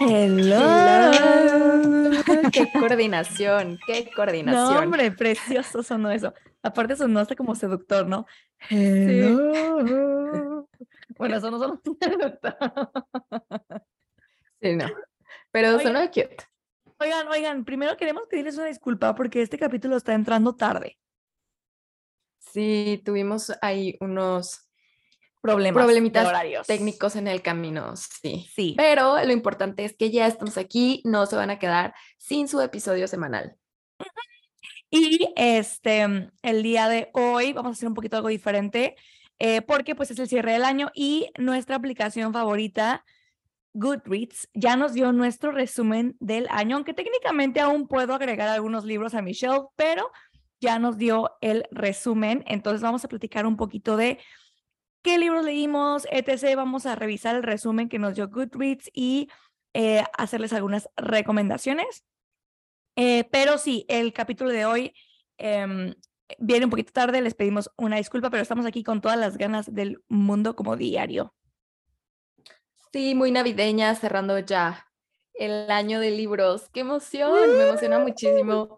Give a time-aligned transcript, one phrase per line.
[0.00, 1.10] Hello.
[2.52, 4.74] Qué coordinación, qué coordinación.
[4.74, 6.34] No, hombre, precioso sonó eso.
[6.62, 8.26] Aparte sonó hasta como seductor, ¿no?
[8.68, 10.68] Hello.
[11.16, 12.56] Bueno, eso no sonó seductor.
[14.60, 14.86] Sí, no.
[15.50, 15.84] Pero Oye.
[15.84, 16.36] sonó cute.
[17.00, 20.98] Oigan, oigan, primero queremos pedirles una disculpa porque este capítulo está entrando tarde.
[22.52, 24.68] Sí, tuvimos ahí unos
[25.40, 26.66] Problemas de problemitas horarios.
[26.66, 28.48] técnicos en el camino, sí.
[28.52, 28.74] Sí.
[28.76, 32.60] Pero lo importante es que ya estamos aquí, no se van a quedar sin su
[32.60, 33.56] episodio semanal.
[34.90, 38.96] Y este, el día de hoy vamos a hacer un poquito algo diferente
[39.38, 43.04] eh, porque pues es el cierre del año y nuestra aplicación favorita,
[43.74, 49.14] Goodreads, ya nos dio nuestro resumen del año, aunque técnicamente aún puedo agregar algunos libros
[49.14, 50.10] a mi shelf, pero
[50.60, 52.44] ya nos dio el resumen.
[52.46, 54.18] Entonces vamos a platicar un poquito de
[55.02, 56.56] qué libros leímos, etc.
[56.56, 59.28] Vamos a revisar el resumen que nos dio Goodreads y
[59.74, 62.04] eh, hacerles algunas recomendaciones.
[62.96, 64.94] Eh, pero sí, el capítulo de hoy
[65.36, 65.94] em,
[66.38, 69.72] viene un poquito tarde, les pedimos una disculpa, pero estamos aquí con todas las ganas
[69.72, 71.34] del mundo como diario.
[72.92, 74.88] Sí, muy navideña, cerrando ya
[75.34, 76.68] el año de libros.
[76.70, 77.56] ¡Qué emoción!
[77.56, 78.77] Me emociona muchísimo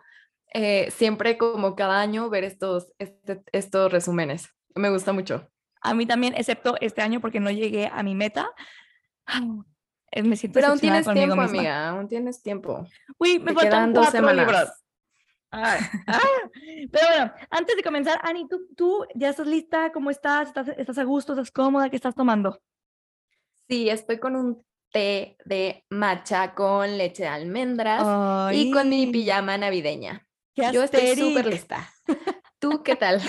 [0.52, 4.48] eh, siempre como cada año ver estos, este- estos resúmenes.
[4.74, 5.48] Me gusta mucho.
[5.82, 8.50] A mí también, excepto este año porque no llegué a mi meta.
[10.12, 11.44] Me siento Pero aún tienes tiempo, misma.
[11.44, 12.84] amiga, aún tienes tiempo.
[13.18, 14.44] Uy, me Te faltan dos semanas.
[14.44, 14.68] libros.
[15.52, 16.18] Ay, ah.
[16.90, 19.92] Pero bueno, antes de comenzar, Ani, ¿tú, tú ya estás lista?
[19.92, 20.48] ¿Cómo estás?
[20.48, 21.32] ¿Estás, estás a gusto?
[21.34, 21.90] ¿Estás cómoda?
[21.90, 22.60] ¿Qué estás tomando?
[23.68, 28.02] Sí, estoy con un té de matcha con leche de almendras
[28.52, 30.26] y con mi Ay, pijama navideña.
[30.54, 31.92] Qué Yo estoy súper lista.
[32.58, 33.20] ¿Tú qué tal?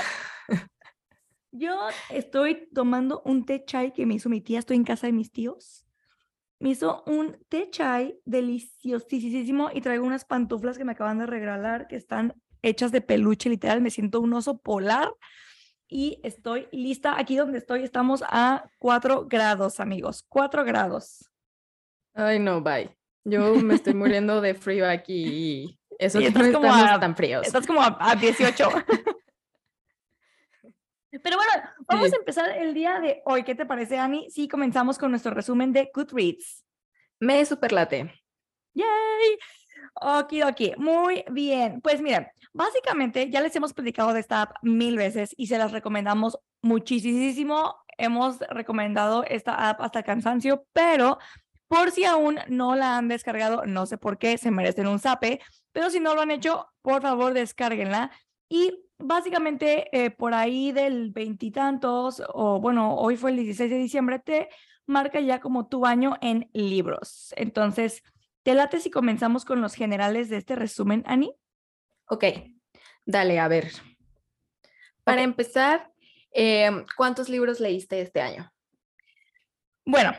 [1.51, 1.77] Yo
[2.09, 4.59] estoy tomando un té chai que me hizo mi tía.
[4.59, 5.85] Estoy en casa de mis tíos.
[6.59, 11.87] Me hizo un té chai deliciosísimo y traigo unas pantuflas que me acaban de regalar
[11.87, 13.81] que están hechas de peluche, literal.
[13.81, 15.11] Me siento un oso polar
[15.89, 17.19] y estoy lista.
[17.19, 20.23] Aquí donde estoy estamos a 4 grados, amigos.
[20.29, 21.29] 4 grados.
[22.13, 22.95] Ay, no, bye.
[23.25, 26.99] Yo me estoy muriendo de frío aquí y eso Y que no estás como a-
[26.99, 27.45] tan fríos.
[27.47, 28.69] Estás como a, a 18.
[31.23, 31.51] Pero bueno,
[31.87, 32.15] vamos Sí.
[32.15, 33.43] a empezar el día de hoy.
[33.43, 34.29] ¿Qué te parece, Ani?
[34.29, 36.65] Sí, comenzamos con nuestro resumen de Goodreads.
[37.19, 38.13] Me superlate.
[38.73, 39.37] ¡Yay!
[39.95, 41.81] Okidoki, muy bien.
[41.81, 45.71] Pues miren, básicamente ya les hemos platicado de esta app mil veces y se las
[45.73, 47.75] recomendamos muchísimo.
[47.97, 51.19] Hemos recomendado esta app hasta el cansancio, pero
[51.67, 55.41] por si aún no la han descargado, no sé por qué, se merecen un zape,
[55.71, 58.11] pero si no lo han hecho, por favor descárguenla.
[58.49, 64.19] Y básicamente eh, por ahí del veintitantos, o bueno, hoy fue el 16 de diciembre,
[64.19, 64.49] te
[64.85, 67.33] marca ya como tu año en libros.
[67.37, 68.03] Entonces,
[68.43, 71.33] ¿te late si comenzamos con los generales de este resumen, Ani?
[72.07, 72.25] Ok,
[73.05, 73.71] dale, a ver.
[75.03, 75.91] Para empezar,
[76.31, 78.51] em, ¿cuántos libros leíste este año?
[79.85, 80.13] Bueno,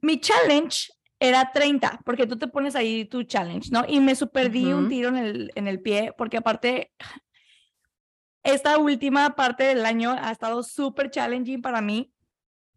[0.00, 3.84] mi challenge era 30, porque tú te pones ahí tu challenge, ¿no?
[3.86, 4.88] Y me super di un Ujú.
[4.88, 6.90] tiro en el, en el pie, porque aparte,
[8.42, 12.12] esta última parte del año ha estado súper challenging para mí.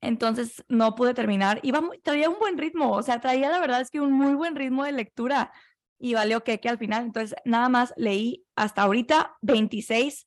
[0.02, 1.62] Entonces no pude terminar.
[1.64, 4.58] Iba traía un buen ritmo, o sea, traía la verdad es que un muy buen
[4.58, 5.54] ritmo de lectura
[5.98, 7.06] y valió que, que al final.
[7.06, 10.26] Entonces, nada más leí hasta ahorita 26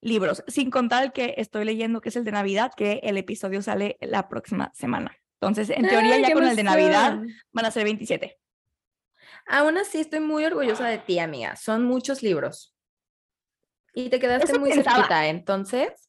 [0.00, 3.62] libros, sin contar el que estoy leyendo, que es el de Navidad, que el episodio
[3.62, 5.16] sale la próxima semana.
[5.40, 7.20] Entonces, en teoría, ¡Ay, ya con el de Navidad
[7.52, 8.38] van a ser 27.
[9.46, 11.56] Aún así, estoy muy orgullosa de ti, amiga.
[11.56, 12.74] Son muchos libros.
[13.92, 14.96] Y te quedaste Eso muy pensaba.
[14.96, 16.08] cerquita, entonces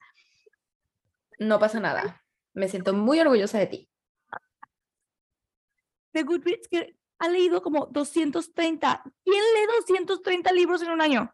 [1.37, 2.23] no pasa nada.
[2.53, 3.89] Me siento muy orgullosa de ti.
[6.13, 9.03] De Goodreads, que ha leído como 230.
[9.23, 11.33] ¿Quién lee 230 libros en un año?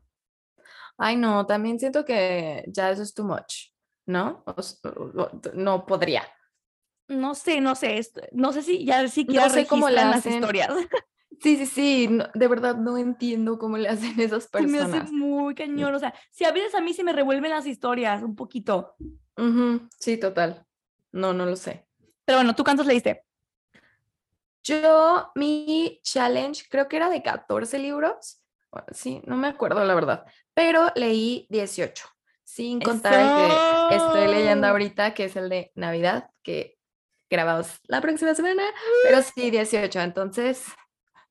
[0.97, 3.69] Ay, no, también siento que ya eso es too much,
[4.07, 4.43] ¿no?
[4.47, 6.23] O- o- no podría.
[7.11, 8.01] No sé, no sé.
[8.31, 10.69] No sé si ya si No sé cómo le las historias.
[11.41, 14.85] Sí, sí, sí, no- de verdad no entiendo cómo le hacen esas Se me hace
[14.91, 15.11] personas.
[15.11, 15.95] muy cañón.
[15.95, 18.95] O sea, si a veces a mí se me revuelven las historias un poquito.
[19.37, 20.67] Ujú, sí, total.
[21.11, 21.87] No, no lo sé.
[22.25, 23.23] Pero bueno, ¿tú cuántos leíste?
[24.63, 28.41] Yo, mi challenge creo que era de 14 libros.
[28.91, 32.05] Sí, no me acuerdo la verdad, pero leí 18,
[32.43, 36.77] sin contar el que estoy leyendo ahorita, que es el de Navidad, que
[37.31, 38.63] grabamos la próxima semana,
[39.03, 40.65] pero sí 18, entonces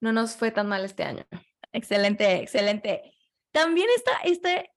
[0.00, 1.24] no nos fue tan mal este año.
[1.72, 3.12] Excelente, excelente.
[3.52, 4.70] También está este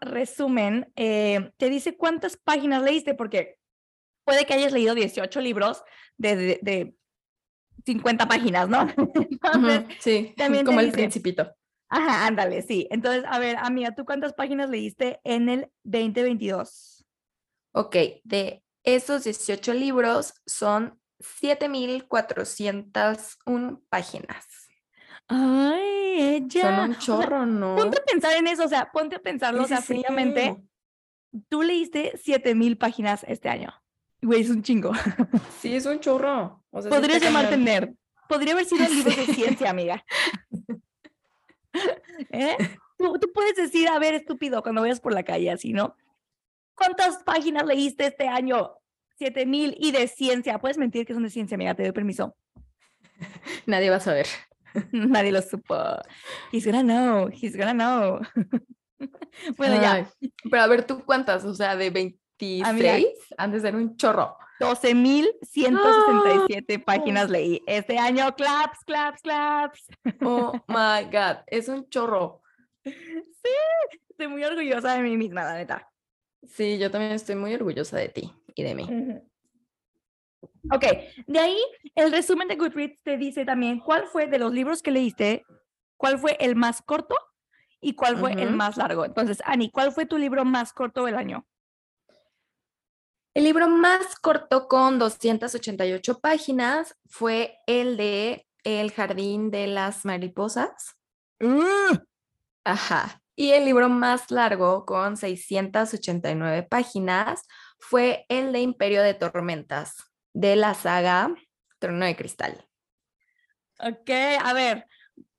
[0.00, 3.58] resumen, eh, te dice cuántas páginas leíste, porque
[4.24, 5.82] puede que hayas leído 18 libros
[6.16, 6.94] de, de, de
[7.84, 8.82] 50 páginas, ¿no?
[8.96, 11.52] Entonces, Sí, también como el dice- principito.
[11.92, 12.86] Ajá, ándale, sí.
[12.92, 17.04] Entonces, a ver, amiga, ¿tú cuántas páginas leíste en el 2022?
[17.72, 24.46] Ok, de esos 18 libros son 7,401 páginas.
[25.28, 25.80] Ay,
[26.18, 26.62] ella.
[26.62, 27.76] Son un O sea, chorro, ¿no?
[27.76, 29.86] Ponte a pensar en eso, o sea, ponte a pensarlo, o sea, sí.
[29.94, 30.56] fríamente.
[31.48, 33.72] Tú leíste 7000 páginas este año.
[34.22, 34.92] Güey, es un chingo.
[35.60, 36.62] Sí, es un chorro.
[36.70, 37.64] O sea, Podrías llamarte cañón.
[37.64, 37.90] nerd.
[38.28, 39.34] Podría haber sido libros de Sí.
[39.34, 40.04] ciencia, amiga.
[42.32, 42.56] ¿Eh?
[42.98, 45.96] Tú, tú puedes decir, a ver, estúpido, cuando vayas por la calle, así, ¿no?
[46.80, 48.72] ¿Cuántas páginas leíste este año?
[49.18, 50.58] 7000 y de ciencia.
[50.58, 52.34] Puedes mentir que son de ciencia, amiga, te doy permiso.
[53.66, 54.26] Nadie va a saber.
[54.90, 55.76] Nadie lo supo.
[56.50, 58.18] He's gonna know, he's gonna know.
[59.58, 60.10] bueno, ya,
[60.50, 61.44] Pero a ver, ¿tú cuántas?
[61.44, 64.38] O sea, de 26 han de ser un chorro.
[64.58, 67.60] 12.167 páginas leí.
[67.66, 69.86] Este año, claps, claps, claps.
[70.22, 72.40] Oh my God, es un chorro.
[72.82, 75.86] Estoy muy orgullosa de mí misma, la neta.
[76.46, 78.88] Sí, yo también estoy muy orgullosa de ti y de mí.
[80.72, 80.84] Ok,
[81.26, 81.58] de ahí
[81.94, 85.44] el resumen de Goodreads te dice también cuál fue de los libros que leíste,
[85.96, 87.14] cuál fue el más corto
[87.80, 89.04] y cuál fue el más largo.
[89.04, 91.46] Entonces, Ani, ¿cuál fue tu libro más corto del año?
[93.32, 100.96] El libro más corto con 288 páginas fue el de El jardín de las mariposas.
[102.64, 103.22] Ajá.
[103.40, 107.48] Y el libro más largo con 689 páginas
[107.78, 109.96] fue el de Imperio de Tormentas
[110.34, 111.34] de la saga
[111.78, 112.68] Trono de Cristal.
[113.78, 114.10] Ok,
[114.44, 114.84] a ver,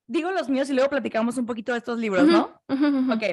[0.08, 2.60] digo los míos y luego platicamos un poquito de estos libros, ¿no?
[2.70, 3.14] Ujú, ujú, ujú.
[3.14, 3.24] Ok.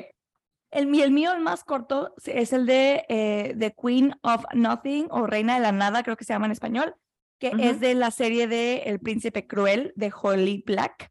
[0.70, 5.26] El, el mío, el más corto, es el de eh, The Queen of Nothing o
[5.26, 6.94] Reina de la Nada, creo que se llama en español,
[7.38, 11.10] que es de la serie de El Príncipe Cruel de Holly Black,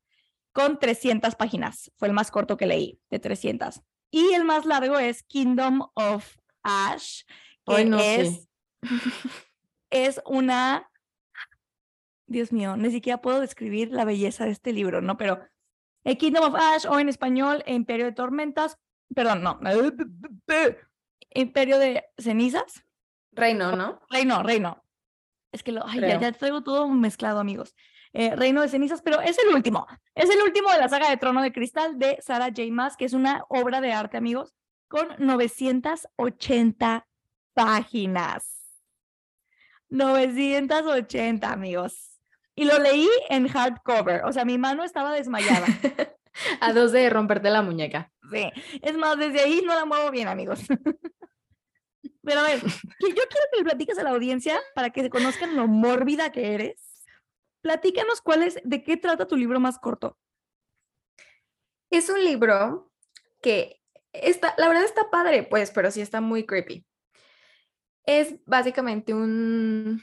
[0.57, 1.91] con 300 páginas.
[1.97, 3.79] Fue el más corto que leí, de 300.
[4.09, 7.21] Y el más largo es Kingdom of Ash,
[7.63, 8.05] que Ay, no, sí.
[8.07, 8.49] es,
[9.91, 10.89] es una...
[12.25, 15.15] Dios mío, ni siquiera puedo describir la belleza de este libro, ¿no?
[15.15, 15.47] Pero
[16.03, 18.79] el Kingdom of Ash, o en español, Imperio de Tormentas,
[19.13, 19.59] perdón, no,
[21.35, 22.83] Imperio de Cenizas,
[23.31, 24.01] Reino, ¿no?
[24.09, 24.83] Reino, Reino.
[25.51, 26.19] Es que lo, ay, ya, Creo.
[26.19, 27.75] ya traigo todo mezclado, amigos.
[28.13, 31.17] Eh, Reino de Cenizas, pero es el último, es el último de la saga de
[31.17, 32.63] Trono de Cristal de Sarah J.
[32.71, 34.53] Maas, que es una obra de arte, amigos,
[34.87, 37.07] con 980
[37.53, 38.57] páginas.
[39.89, 42.19] 980, amigos.
[42.55, 45.67] Y lo leí en hardcover, o sea, mi mano estaba desmayada.
[46.61, 48.11] A dos de romperte la muñeca.
[48.31, 48.51] Sí,
[48.81, 50.59] es más, desde ahí no la muevo bien, amigos.
[52.23, 52.69] Pero a ver, yo
[52.99, 56.86] quiero que le platiques a la audiencia para que se conozcan lo mórbida que eres.
[57.61, 60.17] Platícanos cuál es, de qué trata tu libro más corto.
[61.89, 62.91] Es un libro
[63.41, 63.81] que
[64.11, 66.85] está, la verdad está padre, pues, pero sí está muy creepy.
[68.05, 70.01] Es básicamente un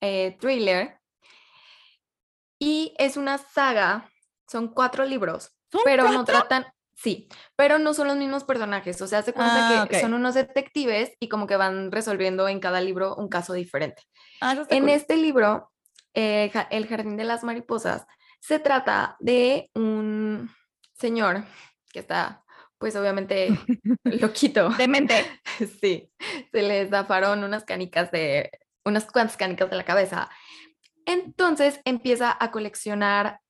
[0.00, 1.00] eh, thriller
[2.58, 4.10] y es una saga,
[4.48, 9.06] son cuatro libros, ¿Son pero no tratan, sí, pero no son los mismos personajes, o
[9.06, 12.80] sea, se cuenta Ah, que son unos detectives y como que van resolviendo en cada
[12.80, 14.02] libro un caso diferente.
[14.40, 14.90] Ah, En cool.
[14.90, 15.72] este libro,
[16.14, 18.06] eh, El Jardín de las Mariposas,
[18.40, 20.50] se trata de un
[20.92, 21.44] señor
[21.92, 22.44] que está,
[22.78, 23.48] pues obviamente,
[24.04, 24.70] loquito.
[24.70, 25.14] Demente.
[25.80, 26.10] Sí,
[26.50, 28.50] se le zafaron unas canicas de,
[28.84, 30.28] unas cuantas canicas de la cabeza.
[31.06, 33.40] Entonces empieza a coleccionar,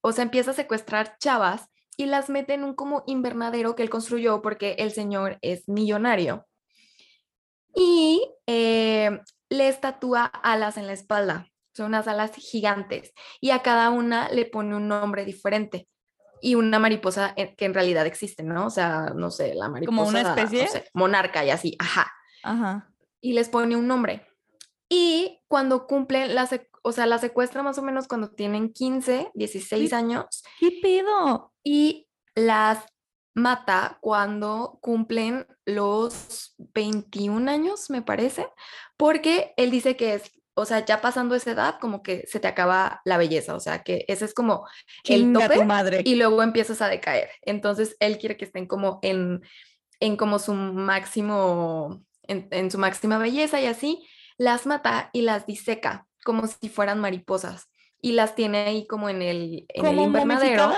[0.00, 1.68] o sea, empieza a secuestrar chavas
[1.98, 6.46] y las mete en un como invernadero que él construyó porque el señor es millonario.
[7.74, 13.88] Y eh, le estatúa alas en la espalda, son unas alas gigantes, y a cada
[13.90, 15.88] una le pone un nombre diferente.
[16.40, 18.66] Y una mariposa que en realidad existe, ¿no?
[18.66, 19.96] O sea, no sé, la mariposa.
[19.96, 20.68] ¿Como una no especie?
[20.68, 22.12] sé, monarca y así, ajá
[22.44, 22.92] Ajá.
[23.20, 24.24] y les pone un nombre.
[24.88, 26.48] Y cuando cumplen, la
[26.82, 29.94] o sea, la secuestra más o menos cuando tienen 15, 16 Sí.
[29.96, 31.52] años ¿Qué pedo?
[31.64, 32.84] y las
[33.34, 38.48] mata cuando cumplen los 21 años, me parece,
[38.96, 42.48] porque él dice que es, o sea, ya pasando esa edad, como que se te
[42.48, 44.66] acaba la belleza, o sea, que ese es como
[45.04, 46.02] el tope tu madre.
[46.04, 47.30] y luego empiezas a decaer.
[47.42, 49.42] Entonces, él quiere que estén como en,
[50.00, 55.46] en como su máximo, en, en su máxima belleza y así, las mata y las
[55.46, 57.68] diseca como si fueran mariposas
[58.00, 60.72] y las tiene ahí como en el, en el ¿Como invernadero.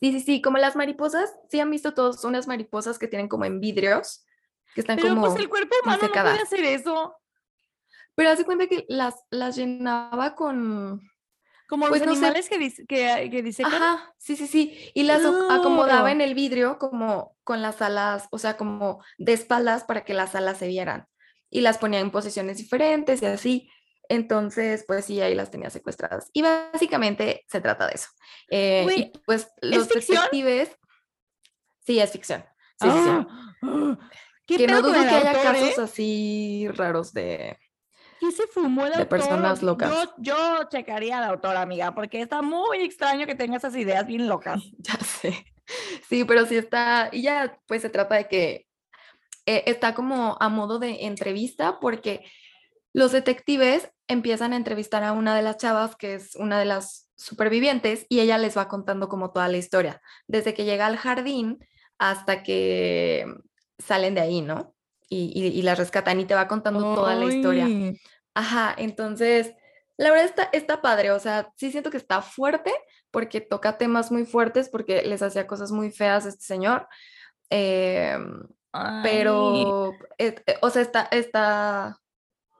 [0.00, 3.44] Sí, sí, sí, como las mariposas, sí han visto todos unas mariposas que tienen como
[3.44, 4.24] en vidrios,
[4.74, 7.14] que están Pero como pues el cuerpo humano no puede hacer eso.
[8.14, 11.00] Pero hace cuenta que las, las llenaba con...
[11.68, 12.18] Como Pues los no sé.
[12.26, 13.72] animales que, dis- que, que disecan.
[13.72, 14.90] Ajá, sí, sí, sí.
[14.94, 19.84] Y las acomodaba en el vidrio como con las alas, o sea, como de espaldas
[19.84, 21.06] para que las alas se vieran.
[21.48, 23.70] Y las ponía en posiciones diferentes y así.
[24.10, 26.28] Entonces, pues sí, ahí las tenía secuestradas.
[26.34, 28.08] Y básicamente se trata de eso.
[28.50, 30.76] Eh, y pues los detectives...
[31.86, 32.44] Sí, es ficción.
[32.80, 33.10] Sí, sí, sí.
[33.62, 33.98] Ah,
[34.46, 35.82] ¿Qué Que no dudo que haya autor, casos eh?
[35.82, 37.58] así raros de...
[38.22, 39.08] ¿Qué se fumó el de autor?
[39.08, 39.90] personas locas.
[39.90, 44.28] Yo, yo checaría al autor, amiga, porque está muy extraño que tenga esas ideas bien
[44.28, 44.62] locas.
[44.78, 45.44] Ya sé.
[46.08, 48.68] Sí, pero sí está, y ya pues se trata de que
[49.46, 52.24] eh, está como a modo de entrevista porque
[52.92, 57.10] los detectives empiezan a entrevistar a una de las chavas que es una de las
[57.16, 61.58] supervivientes y ella les va contando como toda la historia, desde que llega al jardín
[61.98, 63.26] hasta que
[63.78, 64.76] salen de ahí, ¿no?
[65.08, 67.66] Y, y, y las rescatan y te va contando toda la historia.
[68.34, 69.54] Ajá, entonces,
[69.96, 72.72] la verdad está, está padre, o sea, sí siento que está fuerte
[73.10, 76.88] porque toca temas muy fuertes, porque les hacía cosas muy feas a este señor,
[78.72, 79.00] ay.
[79.02, 81.98] pero, eh, eh, o sea, está, está,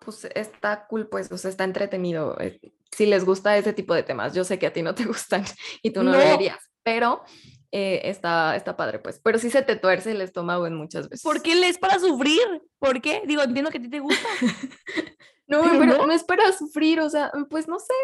[0.05, 2.37] pues está cool, pues, o sea, está entretenido.
[2.41, 2.61] eh,
[2.91, 5.45] si les gusta ese tipo de temas, yo sé que a ti no te gustan
[5.83, 6.19] y tú no, No.
[6.19, 7.23] leerías, pero
[7.71, 11.23] eh, está, está padre, pues, pero sí se te tuerce el estómago en muchas veces.
[11.23, 12.43] ¿Por qué lees para sufrir?
[12.79, 13.23] ¿Por qué?
[13.27, 14.29] Digo, entiendo que a ti te gusta.
[15.53, 16.07] No, Pero pero no.
[16.07, 17.95] no es para sufrir, o sea, pues no sé,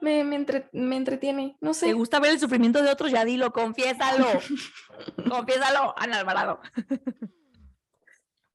[0.00, 1.92] me, me, entre- me entretiene, no ¿Te sé.
[1.92, 3.10] gusta ver el sufrimiento de otros?
[3.10, 4.26] Ya dilo, confiésalo.
[5.30, 6.60] confiésalo, Ana Alvarado.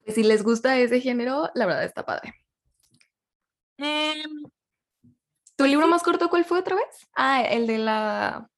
[0.07, 2.33] Si les gusta ese género, la verdad está padre.
[3.77, 4.43] Em,
[5.55, 7.09] ¿Tu libro más corto cuál fue otra vez?
[7.15, 8.49] Ah, el de la...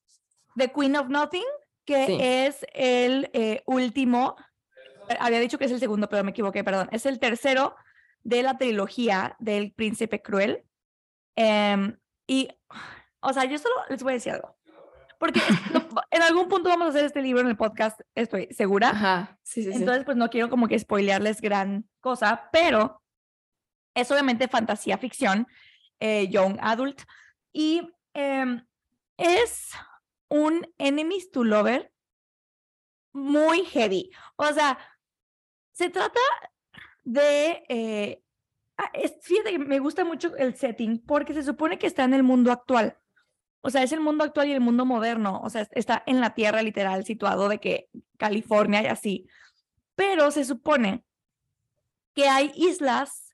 [0.55, 1.45] The Queen of Nothing,
[1.85, 2.17] que Sí.
[2.19, 4.35] es el eh, último,
[5.19, 7.75] había dicho que es el segundo, pero me equivoqué, perdón, es el tercero
[8.23, 10.63] de la trilogía del Príncipe Cruel.
[11.35, 11.97] Em,
[12.27, 12.49] y,
[13.21, 14.57] o sea, yo solo les voy a decir algo,
[15.19, 15.39] porque
[16.11, 18.89] en algún punto vamos a hacer este libro en el podcast, estoy segura.
[18.89, 19.77] Ajá, sí, sí, sí.
[19.77, 23.01] Entonces, pues no quiero como que spoilearles gran cosa, pero
[23.95, 25.47] es obviamente fantasía ficción,
[25.99, 27.01] eh, young adult,
[27.53, 27.81] y
[28.13, 28.65] em,
[29.17, 29.71] es
[30.29, 31.91] un enemies to lover
[33.13, 34.11] muy heavy.
[34.37, 34.77] O sea,
[35.73, 36.19] se trata
[37.03, 37.63] de...
[37.69, 38.21] eh,
[38.77, 38.91] ah,
[39.21, 42.51] fíjate que me gusta mucho el setting porque se supone que está en el mundo
[42.51, 42.97] actual.
[43.63, 45.39] O sea, es el mundo actual y el mundo moderno.
[45.43, 49.27] O sea, es- está en la Tierra literal, situado de que California y así.
[49.95, 51.03] Pero se supone
[52.15, 53.33] que hay islas,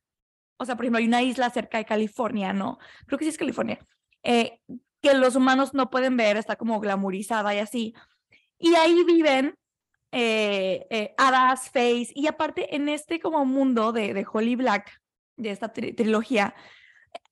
[0.57, 2.77] o sea, por ejemplo, hay una isla cerca de California, ¿no?
[3.05, 3.79] Creo que sí es California,
[4.23, 4.59] eh,
[5.01, 7.93] que los humanos no pueden ver, está como glamurizada y así.
[8.59, 9.57] Y ahí viven
[10.11, 15.01] eh, eh, hadas, fays, y aparte en este como mundo de, de Holly Black,
[15.35, 16.55] de esta tri- trilogía,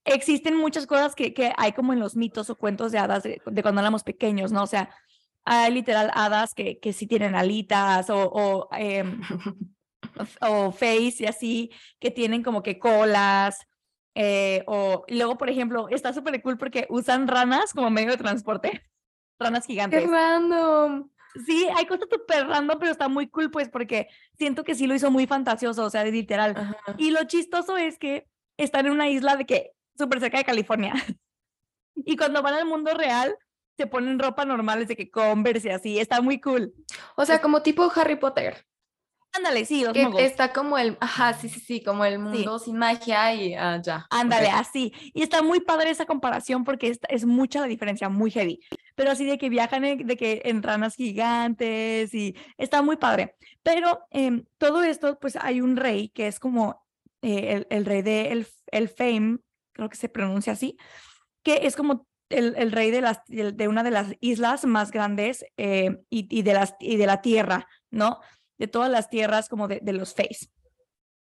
[0.03, 3.41] existen muchas cosas que, que hay como en los mitos o cuentos de hadas de,
[3.45, 4.63] de cuando éramos pequeños, ¿no?
[4.63, 4.89] O sea,
[5.45, 9.21] hay literal hadas que, que sí tienen alitas o, o, em,
[10.41, 13.59] o face y así, que tienen como que colas.
[14.15, 18.17] eh, o y luego, por ejemplo, está súper cool porque usan ranas como medio de
[18.17, 18.81] transporte.
[19.39, 20.09] Ranas ¡Qué gigantes.
[20.09, 21.09] random!
[21.45, 24.95] Sí, hay cosas súper random, pero está muy cool, pues, porque siento que sí lo
[24.95, 26.53] hizo muy fantasioso, o sea, literal.
[26.55, 26.95] Ajá.
[26.97, 28.27] Y lo chistoso es que
[28.57, 30.93] están en una isla de que súper cerca de California.
[31.97, 33.37] Y cuando van al mundo real,
[33.77, 35.97] se ponen ropa normales de que Converse y así.
[35.97, 36.73] Está muy cool.
[37.15, 38.65] O sea, como tipo Harry Potter,
[39.35, 42.77] Ándale, sí, los que está como el, ajá, sí, sí, sí, como el mundo sin
[42.77, 44.07] magia y ah, ya.
[44.09, 44.93] Ándale, así.
[45.13, 48.61] Y está muy padre esa comparación porque es, es mucha la diferencia, muy heavy.
[48.95, 53.35] Pero así de que viajan en, de que en ranas gigantes y está muy padre.
[53.63, 56.85] Pero em, todo esto, pues hay un rey que es como
[57.21, 59.39] eh, el, el rey de el, el Fame,
[59.73, 60.77] creo que se pronuncia así,
[61.43, 65.45] que es como el, el rey de, las, de una de las islas más grandes
[65.57, 68.19] eh, y, y de las, y de la tierra, ¿no?
[68.57, 70.49] De todas las tierras como de, de los Fays.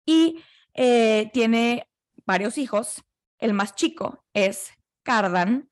[0.05, 0.41] Y
[0.73, 1.87] eh, tiene
[2.25, 3.03] varios hijos.
[3.37, 4.71] El más chico es
[5.03, 5.69] Cardan.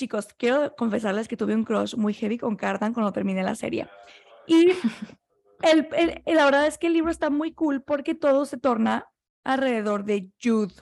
[0.00, 3.86] Chicos, quiero confesarles que tuve un crush muy heavy con Cardan cuando terminé la serie.
[4.46, 4.68] Y
[5.62, 9.04] el, el- la verdad es que el libro está muy cool porque todo se torna
[9.44, 10.72] alrededor de Jude.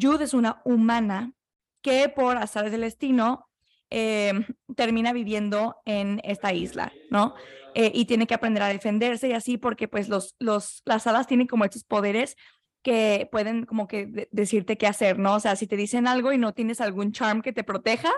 [0.00, 1.34] Jude es una humana
[1.82, 3.50] que por azares del destino
[3.90, 4.32] eh,
[4.76, 7.34] termina viviendo en esta isla, ¿no?
[7.74, 11.26] Eh, y tiene que aprender a defenderse y así porque pues los, los, las hadas
[11.26, 12.34] tienen como estos poderes
[12.82, 15.34] que pueden como que de- decirte qué hacer, ¿no?
[15.34, 18.10] O sea, si te dicen algo y no tienes algún charm que te proteja,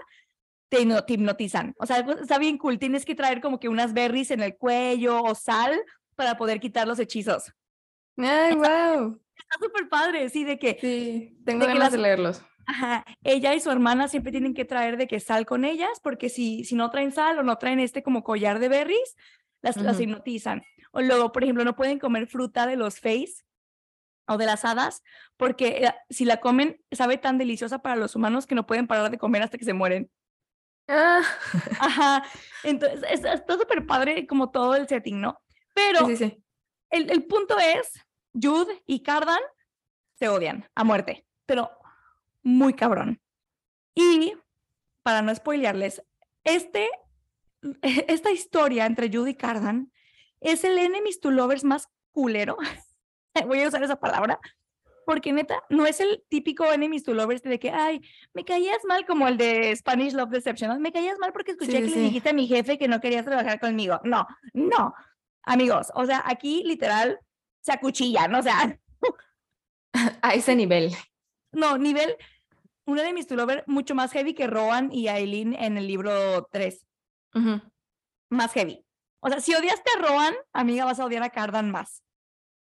[0.69, 1.75] te, hipno- te hipnotizan.
[1.79, 2.79] O sea, pues, está bien cool.
[2.79, 5.79] Tienes que traer como que unas berries en el cuello o sal
[6.15, 7.53] para poder quitar los hechizos.
[8.17, 9.21] Ay, wow.
[9.37, 12.43] Está súper padre, sí, de que Sí, tengo De que ganas las- de leerlos.
[12.69, 16.29] Ajá, ella y su hermana siempre tienen que traer de que sal con ellas, porque
[16.29, 19.15] si, si no traen sal o no traen este como collar de berries,
[19.63, 20.03] las, las Ujú.
[20.05, 20.63] hipnotizan.
[20.91, 23.45] O luego, por ejemplo, no pueden comer fruta de los face
[24.27, 25.05] o de las hadas,
[25.37, 29.13] porque eh, si la comen, sabe tan deliciosa para los humanos que no pueden parar
[29.13, 30.11] de comer hasta que se mueren.
[30.89, 31.21] Ah,
[31.81, 32.25] Ajá,
[32.63, 35.41] entonces es- está súper padre como todo el setting, ¿no?
[35.75, 36.45] Pero sí, sí, sí.
[36.91, 37.93] el, el punto es,
[38.41, 39.41] Jude y Cardan
[40.15, 41.71] se odian a muerte, pero
[42.43, 43.21] muy cabrón.
[43.95, 44.35] Y
[45.03, 46.03] para no spoilearles,
[46.45, 46.89] este,
[47.83, 49.93] esta historia entre Jude y Cardan
[50.41, 52.57] es el enemies to lovers más culero.
[53.47, 54.39] Voy a usar esa palabra.
[55.07, 58.03] Porque neta, no es el típico enemies to lovers de que, ay,
[58.35, 60.69] me caías mal como el de Spanish Love Deception.
[60.69, 60.81] ¿no?
[60.81, 63.01] Me caías mal porque escuché Sí, que sí, le dijiste a mi jefe que no
[63.01, 64.01] querías trabajar conmigo.
[64.03, 64.93] No, no.
[65.45, 67.21] Amigos, o sea, aquí literal
[67.61, 68.79] se acuchillan, o sea,
[70.23, 70.93] A ese nivel.
[71.53, 72.17] no, nivel,
[72.85, 76.85] un enemies to lover mucho más heavy que Rowan y Aileen en el libro 3.
[77.35, 77.61] Ujú.
[78.31, 78.85] Más heavy.
[79.21, 82.03] O sea, si odiaste a Rowan, amiga, vas a odiar a Cardan más.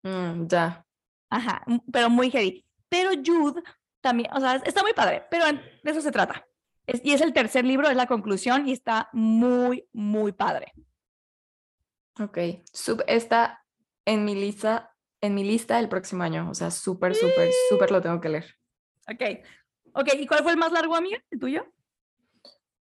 [0.03, 0.85] Mm, ya.
[1.31, 2.63] Ajá, pero muy heavy.
[2.89, 3.63] Pero Jude
[4.01, 6.45] también, o sea, está muy padre, pero de eso se trata.
[6.85, 10.73] Es- y es el tercer libro, es la conclusión y está muy, muy padre.
[12.19, 12.37] Ok.
[12.73, 13.63] Sub- está
[14.05, 16.49] en mi lista, en mi lista el próximo año.
[16.49, 18.55] O sea, súper, súper, súper lo tengo que leer.
[19.11, 19.45] Ok.
[19.93, 21.23] Ok, ¿y cuál fue el más largo, amiga?
[21.31, 21.65] ¿El tuyo?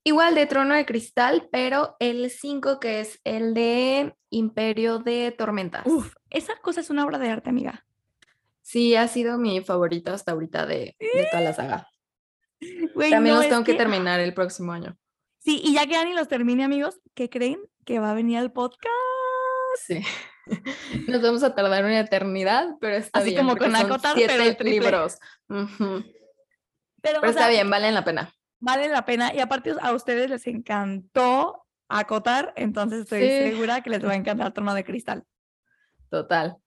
[0.04, 5.86] Igual de Trono de Cristal, pero el 5 que es el de Imperio de Tormentas.
[5.86, 7.86] Uf, esa cosa es una obra de arte, amiga.
[8.70, 11.88] Sí, ha sido mi favorito hasta ahorita de, de toda la saga.
[13.10, 14.96] También los tengo que que- terminar el próximo año.
[15.40, 17.60] Sí, y ya que Ani los termine, amigos, ¿qué creen?
[17.84, 18.94] Que va a venir al podcast.
[19.88, 20.02] Sí.
[21.08, 23.40] Nos vamos a tardar una eternidad, pero está Así bien.
[23.42, 24.72] como porque con Acotar, pero el triple.
[24.82, 25.18] libros.
[25.48, 26.04] Pero,
[27.02, 28.34] Pero o sea, está bien, valen la pena.
[28.60, 29.34] vale la pena.
[29.34, 33.28] Y aparte a ustedes les encantó acotar, entonces estoy Sí.
[33.52, 34.16] segura que les va a
[34.46, 35.24] encantar Trono de Cristal.
[36.12, 36.58] Total.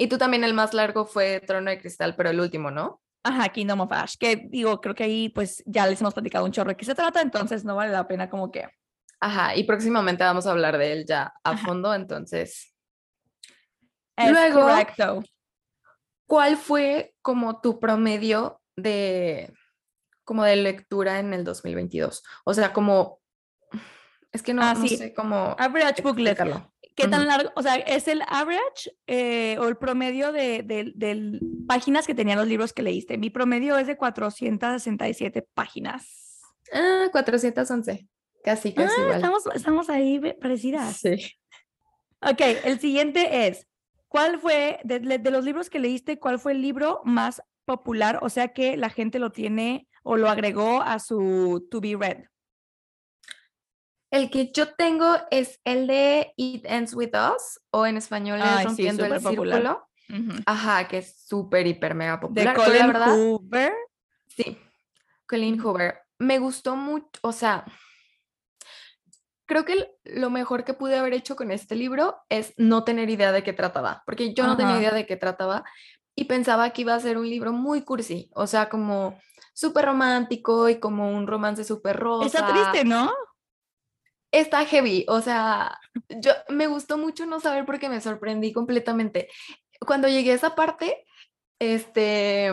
[0.00, 3.02] Y tú también el más largo fue Trono de Cristal, pero el último, ¿no?
[3.24, 6.52] Ajá, Kingdom of Ash, que digo, creo que ahí pues ya les hemos platicado un
[6.52, 8.68] chorro de qué se trata, entonces no vale la pena como que...
[9.20, 11.66] Ajá, y próximamente vamos a hablar de él ya a Ajá.
[11.66, 12.72] fondo, entonces,
[14.16, 15.22] Es Luego- correcto.
[16.26, 19.52] ¿cuál fue como tu promedio de
[20.24, 22.22] como de lectura en el 2022?
[22.44, 23.20] O sea, como
[24.30, 24.96] es que no, Ah, no sí.
[24.96, 26.72] sé cómo Average explicarlo.
[26.98, 27.52] ¿Qué tan largo?
[27.54, 32.72] O sea, ¿es el average eh, o el promedio de, páginas que tenían los libros
[32.72, 33.18] que leíste?
[33.18, 36.40] Mi promedio es de 467 páginas.
[36.72, 38.08] Ah, 411.
[38.42, 39.16] Casi, casi Ah, igual.
[39.16, 40.96] estamos, estamos ahí parecidas.
[40.96, 41.34] Sí.
[42.20, 43.68] Ok, el siguiente es,
[44.08, 48.18] ¿cuál fue, de los libros que leíste, cuál fue el libro más popular?
[48.22, 52.24] O sea, que la gente lo tiene o lo agregó a su to be read.
[54.10, 58.48] El que yo tengo es el de It Ends With Us, o en español Ay,
[58.48, 59.58] es sí, Rompiendo el superpopular.
[60.06, 60.42] Círculo.
[60.46, 62.54] Ajá, que es súper, hiper, mega De popular.
[62.56, 63.72] pero Colin verdad, Hoover.
[64.26, 64.58] sí,
[65.26, 66.00] Colleen Hoover.
[66.18, 67.64] Me gustó mucho, o sea,
[69.44, 73.32] creo que lo mejor que pude haber hecho con este libro es no tener idea
[73.32, 75.64] de qué trataba, porque yo no tenía idea de qué trataba
[76.14, 79.20] y pensaba que iba a ser un libro muy cursi, o sea, como
[79.52, 82.26] súper romántico y como un romance súper rosa.
[82.26, 83.12] Está triste, ¿no?
[84.32, 89.28] Está heavy, o sea, yo me gustó mucho no saber porque me sorprendí completamente.
[89.80, 91.04] Cuando llegué a esa parte,
[91.58, 92.48] este,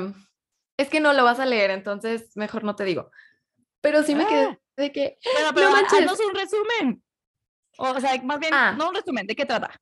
[0.78, 3.12] es que no lo vas a leer, entonces mejor no te digo.
[3.82, 4.28] Pero sí me Ah.
[4.28, 6.00] quedé de que, Bueno, pero manches.
[6.00, 7.04] haznos un resumen.
[7.78, 8.74] O sea, más bien, Ah.
[8.78, 9.80] no un resumen, ¿de qué trata?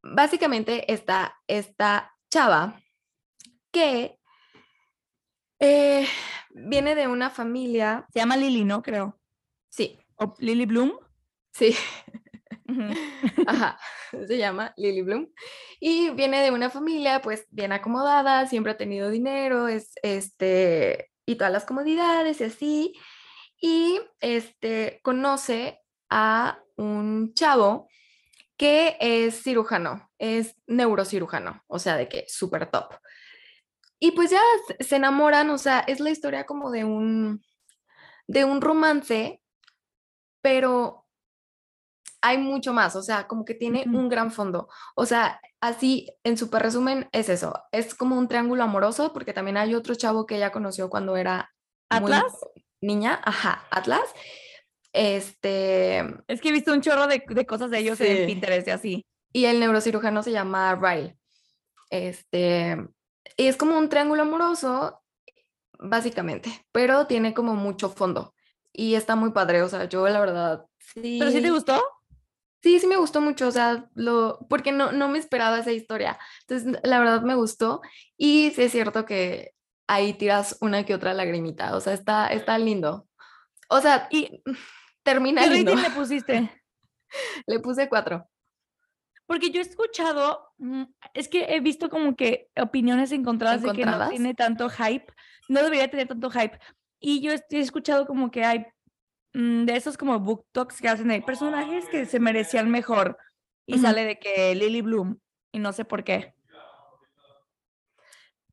[0.00, 2.80] básicamente está esta chava
[3.72, 4.16] que
[5.60, 6.06] eh,
[6.50, 8.80] viene de una familia, Se llama Lily, ¿no?
[8.82, 9.18] Creo.
[9.68, 10.92] sí, O Lily Bloom.
[11.52, 11.74] sí.
[13.46, 13.78] Ajá,
[14.26, 15.28] se llama Lily Bloom.
[15.80, 21.36] Y viene de una familia pues bien acomodada, siempre ha tenido dinero, es este, y
[21.36, 22.92] todas las comodidades y así.
[23.60, 27.88] Y este, conoce a un chavo
[28.56, 32.94] que es cirujano, es neurocirujano, o sea, de que súper top.
[34.00, 37.42] Y pues ya se- se enamoran, o sea, es la historia como de un,
[38.28, 39.40] de un romance,
[40.48, 41.06] pero
[42.22, 44.70] hay mucho más, o sea, como que tiene un gran fondo.
[44.96, 49.58] O sea, así en súper resumen es eso, es como un triángulo amoroso porque también
[49.58, 51.54] hay otro chavo que ella conoció cuando era
[52.00, 52.32] muy- ¿Atlas?
[52.80, 54.08] niña, ajá, Atlas.
[54.94, 55.98] Este.
[56.28, 58.26] Es que he visto un chorro de, de cosas de ellos en.
[58.26, 59.06] Pinterest y así.
[59.32, 61.14] Y el neurocirujano se llama Ryle.
[61.90, 62.78] Este.
[63.36, 65.02] Y es como un triángulo amoroso,
[65.78, 68.32] básicamente, pero tiene como mucho fondo.
[68.72, 70.66] Y está muy padre, o sea, yo la verdad.
[70.78, 71.82] Sí, ¿Pero sí te gustó?
[72.62, 76.18] Sí, sí me gustó mucho, o sea, lo, porque no, no me esperaba esa historia.
[76.42, 77.80] Entonces, la verdad me gustó.
[78.16, 79.52] Y sí es cierto que
[79.86, 83.08] ahí tiras una que otra lagrimita, o sea, está, está lindo.
[83.68, 84.42] O sea, ¿Y
[85.02, 85.74] termina qué lindo.
[85.74, 86.50] le pusiste?
[87.46, 88.28] Le puse cuatro.
[89.26, 93.84] Porque yo he escuchado, mm, es que he visto como que opiniones encontradas, de que
[93.84, 95.06] no tiene tanto hype,
[95.48, 96.58] no debería tener tanto hype.
[97.00, 98.66] Y yo he escuchado como que hay
[99.34, 103.16] mm, de esos como book talks que hacen de personajes que se merecían mejor.
[103.66, 103.82] Y Ujú.
[103.82, 105.18] sale de que Lily Bloom,
[105.52, 106.34] y no sé por qué.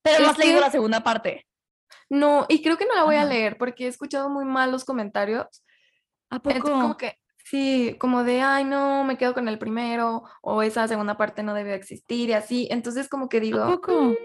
[0.01, 1.47] Pero no has leído la segunda parte.
[2.10, 4.86] No, y creo que no la voy a leer porque he escuchado muy mal los
[4.86, 5.63] comentarios.
[6.29, 6.97] ¿A Entonces, como poco?
[6.97, 11.43] que, sí, como de, ay, no, me quedo con el primero, o esa segunda parte
[11.43, 12.67] no debe existir, y así.
[12.69, 14.15] Entonces, como que ¿A digo, poco?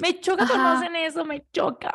[0.00, 0.78] Me choca cuando Ajá.
[0.78, 1.92] hacen eso, me choca.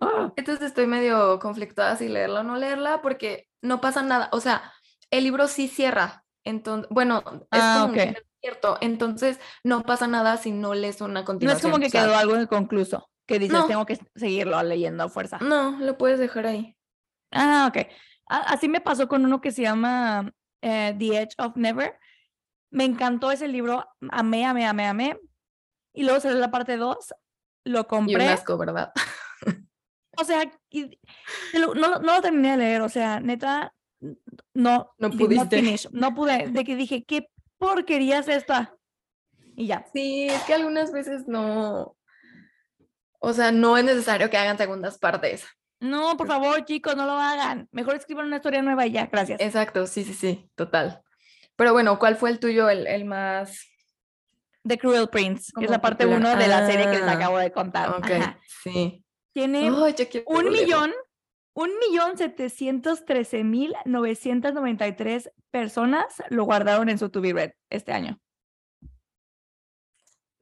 [0.00, 0.32] Ah.
[0.36, 4.28] Entonces estoy medio conflictuada si leerla o no leerla porque no pasa nada.
[4.32, 4.72] O sea,
[5.10, 6.24] el libro sí cierra.
[6.44, 8.78] Entonces, bueno, es Ah, como un cierto.
[8.80, 11.72] Entonces no pasa nada si no lees una No es continuación.
[11.72, 13.66] como que quedó algo inconcluso, que dices, no.
[13.66, 15.38] tengo que seguirlo leyendo a fuerza.
[15.40, 16.76] No, lo puedes dejar ahí.
[17.32, 17.86] Ah, ok.
[18.26, 20.32] Así me pasó con uno que se llama
[20.62, 21.98] eh, The Edge of Never.
[22.70, 25.18] Me encantó ese libro, amé, amé, amé, amé.
[25.92, 27.14] Y luego salió la parte 2,
[27.66, 28.28] lo Y un compré.
[28.28, 28.92] asco, ¿verdad?
[30.18, 30.98] O sea, y
[31.52, 33.74] no, lo- no lo terminé de leer, o sea, neta,
[34.54, 34.94] no.
[34.98, 35.56] No pudiste.
[35.58, 38.74] finish, No pude, de que dije, ¿qué porquería es esta?
[39.56, 39.84] Y ya.
[39.92, 41.98] Sí, es que algunas veces no.
[43.18, 45.44] O sea, no es necesario que hagan segundas partes.
[45.80, 47.68] No, por favor, chicos, no lo hagan.
[47.70, 49.38] Mejor escriban una historia nueva y ya, gracias.
[49.42, 51.02] Exacto, sí, sí, sí, total.
[51.56, 53.66] Pero bueno, ¿cuál fue el tuyo, el, el más?
[54.66, 56.34] The Cruel Prince, que es la parte popular.
[56.36, 57.90] 1 de la serie que les Ah, acabo de contar.
[57.90, 58.38] Ok, Ajá.
[58.62, 59.04] sí.
[59.32, 59.60] Tiene
[60.10, 60.92] quiero un millón,
[61.54, 67.20] un millón setecientos trece mil novecientos noventa y tres personas lo guardaron en su To
[67.20, 68.18] Be Read este año.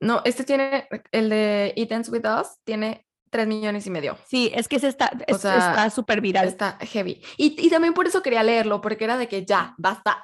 [0.00, 4.18] No, este tiene, el de It Ends With Us, tiene 3 millones y medio.
[4.26, 6.46] Sí, es que se está, es- sea, está súper viral.
[6.46, 7.22] Está heavy.
[7.36, 10.22] Y, y también por eso quería leerlo, porque era de que ya, basta.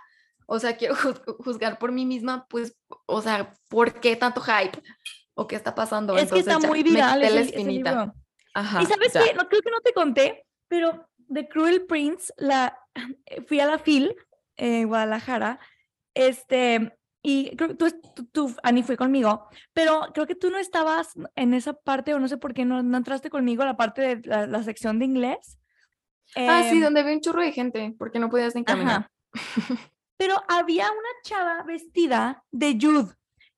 [0.52, 4.82] O sea, quiero juz- juzgar por mí misma, pues, o sea, ¿por qué tanto hype?
[5.34, 6.16] ¿O qué está pasando?
[6.16, 7.90] es que está Entonces ya, muy viral ese, la ese espinita.
[7.90, 8.14] libro.
[8.54, 12.76] Ajá, y sabes qué, no creo que no te conté, pero The Cruel Prince, la,
[13.46, 14.12] fui a la FIL
[14.56, 15.60] en Guadalajara,
[16.14, 17.86] este, y creo que tú,
[18.16, 22.18] tú, tú, Ani, fue conmigo, pero creo que tú no estabas en esa parte, o
[22.18, 24.98] no sé por qué no, no entraste conmigo a la parte de la, la sección
[24.98, 25.58] de inglés.
[26.34, 28.96] Ah, sí, Em, donde vi un churro de gente, porque no podías ni caminar.
[28.96, 29.10] Ajá.
[30.20, 33.14] Pero había una chava vestida de Jude.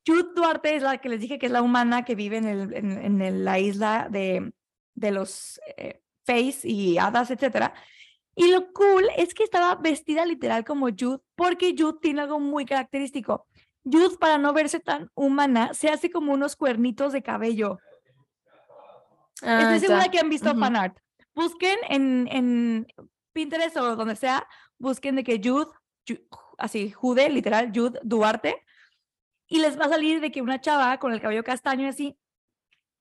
[0.07, 2.73] Jude Duarte es la que les dije que es la humana que vive en, el-
[2.73, 4.53] en- en el- la isla de,
[4.95, 7.75] de los eh, Fays y hadas, etcétera.
[8.37, 12.65] Y lo cool es que estaba vestida literal como Jude, porque Jude tiene algo muy
[12.65, 13.49] característico.
[13.85, 17.79] Jude, para no verse tan humana, se hace como unos cuernitos de cabello.
[19.43, 20.61] Ah, Estoy segura que han visto Ujú.
[20.61, 20.97] fanart.
[21.35, 22.87] Busquen en, en
[23.33, 24.47] Pinterest o donde sea,
[24.79, 25.67] busquen de que Jude,
[26.07, 26.21] Ju-
[26.63, 28.65] así, Jude, literal, Jude Duarte,
[29.49, 32.19] y les va a salir de que una chava con el cabello castaño y así,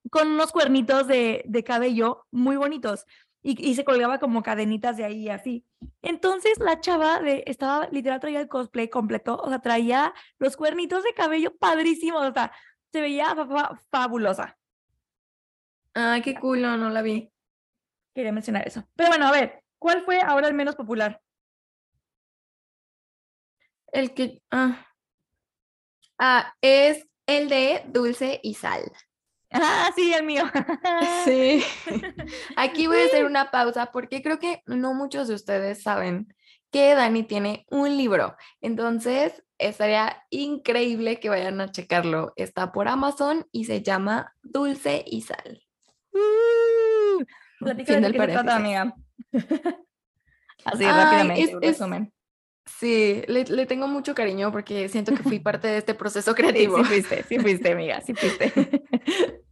[0.10, 3.06] con unos cuernitos de, de cabello muy bonitos,
[3.44, 5.66] y, y se colgaba como cadenitas de ahí y así.
[6.02, 11.04] Entonces la chava de, estaba, literal, traía el cosplay completo, o sea, traía los cuernitos
[11.04, 12.52] de cabello padrísimos, o sea,
[12.92, 14.58] se veía fa- fa- fabulosa.
[15.94, 17.32] Ay, qué cool, no, no la vi.
[18.14, 18.84] Quería mencionar eso.
[18.96, 21.22] Pero bueno, a ver, ¿cuál fue ahora el menos popular?
[23.92, 24.42] El que.
[24.52, 24.86] Ah.
[26.18, 28.92] Ah, es el de Dulce y Sal.
[29.52, 30.44] Ah, sí, el mío.
[31.26, 31.64] Sí.
[32.56, 36.34] Aquí voy a hacer una pausa porque creo que no muchos de ustedes saben
[36.72, 38.36] que Dani tiene un libro.
[38.62, 42.32] Entonces, estaría increíble que vayan a checarlo.
[42.38, 45.62] Está por Amazon y se llama Dulce y Sal.
[46.14, 47.24] Uh,
[47.60, 48.52] de del qué se trata, paréntesis.
[48.52, 48.96] amiga.
[50.66, 52.14] Así, Ay, rápidamente, es- un es- resumen.
[52.80, 56.78] Sí, le, le tengo mucho cariño porque siento que fui parte de este proceso creativo.
[56.78, 58.52] sí fuiste, sí fuiste, amiga, sí fuiste.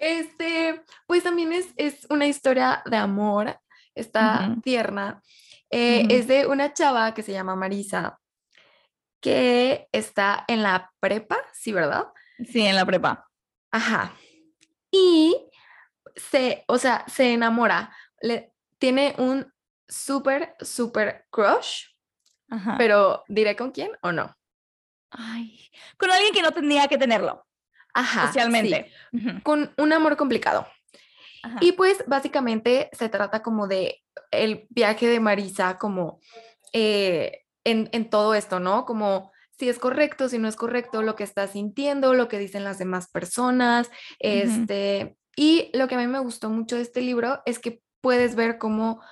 [0.00, 3.60] Este, pues también es, es una historia de amor,
[3.94, 5.22] está tierna.
[5.68, 6.06] Eh.
[6.08, 8.18] Es de una chava que se llama Marisa,
[9.20, 12.06] que está en la prepa, ¿sí, verdad?
[12.50, 13.28] Sí, en la prepa.
[13.70, 14.14] Ajá.
[14.90, 15.36] Y
[16.16, 17.94] se, o sea, se enamora.
[18.22, 19.52] Le, tiene un
[19.86, 21.89] súper, súper crush,
[22.50, 22.74] Ajá.
[22.78, 24.36] pero ¿diré con quién o no?
[25.10, 25.58] Ay,
[25.96, 27.46] con alguien que no tendría que tenerlo
[27.94, 28.22] Ajá.
[28.22, 28.92] sí, socialmente.
[29.42, 30.66] Con un amor complicado.
[31.42, 31.58] ajá.
[31.60, 36.20] Y pues básicamente se trata como de el viaje de Marisa como
[36.72, 38.84] eh, en, en todo esto, ¿no?
[38.84, 42.64] Como si es correcto, si no es correcto, lo que está sintiendo, lo que dicen
[42.64, 47.42] las demás personas, este, y lo que a mí me gustó mucho de este libro
[47.44, 49.02] es que puedes ver cómo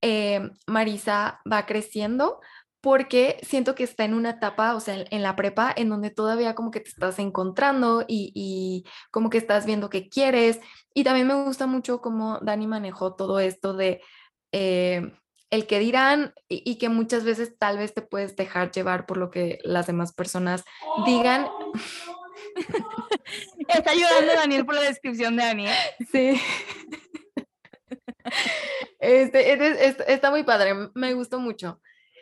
[0.00, 2.40] eh, Marisa va creciendo,
[2.80, 6.10] porque siento que está en una etapa, o sea, en, en la prepa, en donde
[6.10, 10.60] todavía como que te estás encontrando y, y como que estás viendo qué quieres.
[10.94, 14.00] Y también me gusta mucho cómo Dani manejó todo esto de
[14.52, 15.12] eh,
[15.50, 19.16] el que dirán y, y que muchas veces tal vez te puedes dejar llevar por
[19.18, 20.64] lo que las demás personas
[21.04, 21.48] digan.
[23.68, 25.66] Está ayudando Daniel por la descripción de Ani.
[25.68, 25.74] ¿eh?
[26.10, 26.40] Sí.
[28.98, 31.80] Este, este- este- está muy padre, me gustó mucho.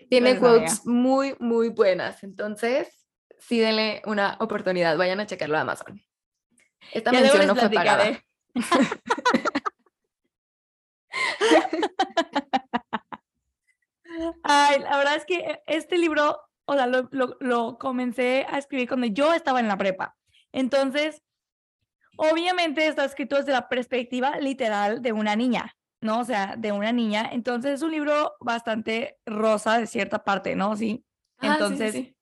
[0.09, 2.23] Tiene quotes muy, muy buenas.
[2.25, 3.07] Entonces,
[3.39, 4.97] sí denle una oportunidad.
[4.97, 6.01] Vayan a checarlo a Amazon.
[6.93, 8.23] Esta Ya mención no fue pagada.
[14.43, 18.89] Ay, la verdad es que este libro, o sea, lo, lo- lo comencé a escribir
[18.89, 20.17] cuando yo estaba en la prepa.
[20.53, 21.23] Entonces,
[22.17, 26.21] obviamente está escrito desde la perspectiva literal de una niña, ¿no?
[26.21, 27.29] O sea, de una niña.
[27.33, 30.77] Entonces, es un libro bastante rosa de cierta parte, ¿no?
[30.77, 31.05] Sí.
[31.39, 32.15] Ah, sí, sí, Entonces,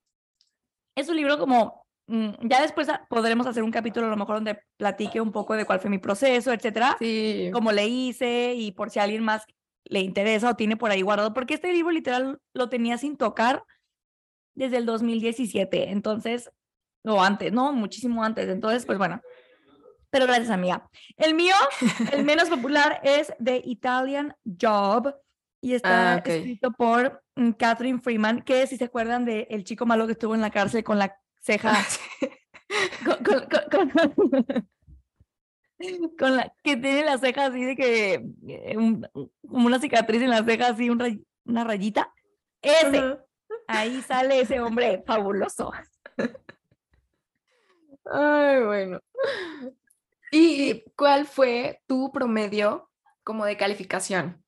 [0.95, 4.59] es un libro como, mm, ya después podremos hacer un capítulo a lo mejor donde
[4.77, 7.49] platique un poco de cuál fue mi proceso, etcétera, Sí.
[7.53, 9.43] cómo le hice y por si a alguien más
[9.85, 13.63] le interesa o tiene por ahí guardado, porque este libro literal lo tenía sin tocar
[14.55, 16.51] desde el 2017, entonces,
[17.05, 19.21] o antes, no, muchísimo antes, entonces, pues bueno.
[20.09, 20.89] Pero gracias, amiga.
[21.17, 21.55] El mío,
[22.11, 25.13] el menos popular, es The Italian Job
[25.61, 29.85] y está Ah, escrito por mm, Catherine Freeman, que si se acuerdan de el chico
[29.85, 31.99] malo que estuvo en la cárcel con la ceja Ah, sí.
[33.03, 34.69] con, con- con- con-
[36.17, 38.13] con la que tiene la ceja así de que
[38.47, 39.07] eh, un-
[39.47, 42.11] como una cicatriz en la ceja así un ray- una rayita
[42.61, 43.17] ese
[43.67, 45.71] ahí sale ese hombre fabuloso
[48.09, 48.99] Ay, bueno.
[50.31, 52.89] ¿Y cuál fue tu promedio
[53.23, 54.43] como de calificación?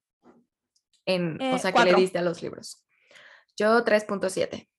[1.05, 2.85] En, o Eh, sea, que le diste a los libros.
[3.57, 4.69] Yo 3.7.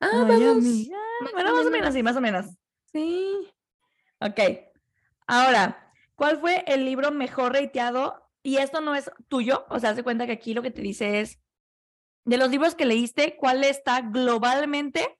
[0.00, 0.64] Ah, Ay, vamos.
[0.64, 2.46] o bueno más o menos sí más o menos
[2.92, 3.50] Sí.
[4.20, 4.38] ok
[5.26, 8.30] ahora ¿cuál fue el libro mejor rateado?
[8.44, 10.82] y esto no es tuyo o sea haz de cuenta que aquí lo que te
[10.82, 11.40] dice es
[12.24, 15.18] de los libros que leíste ¿cuál está globalmente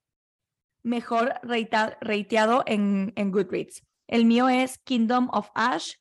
[0.84, 3.82] mejor rateado en, en Goodreads.
[4.08, 5.92] El mío es Kingdom of Ash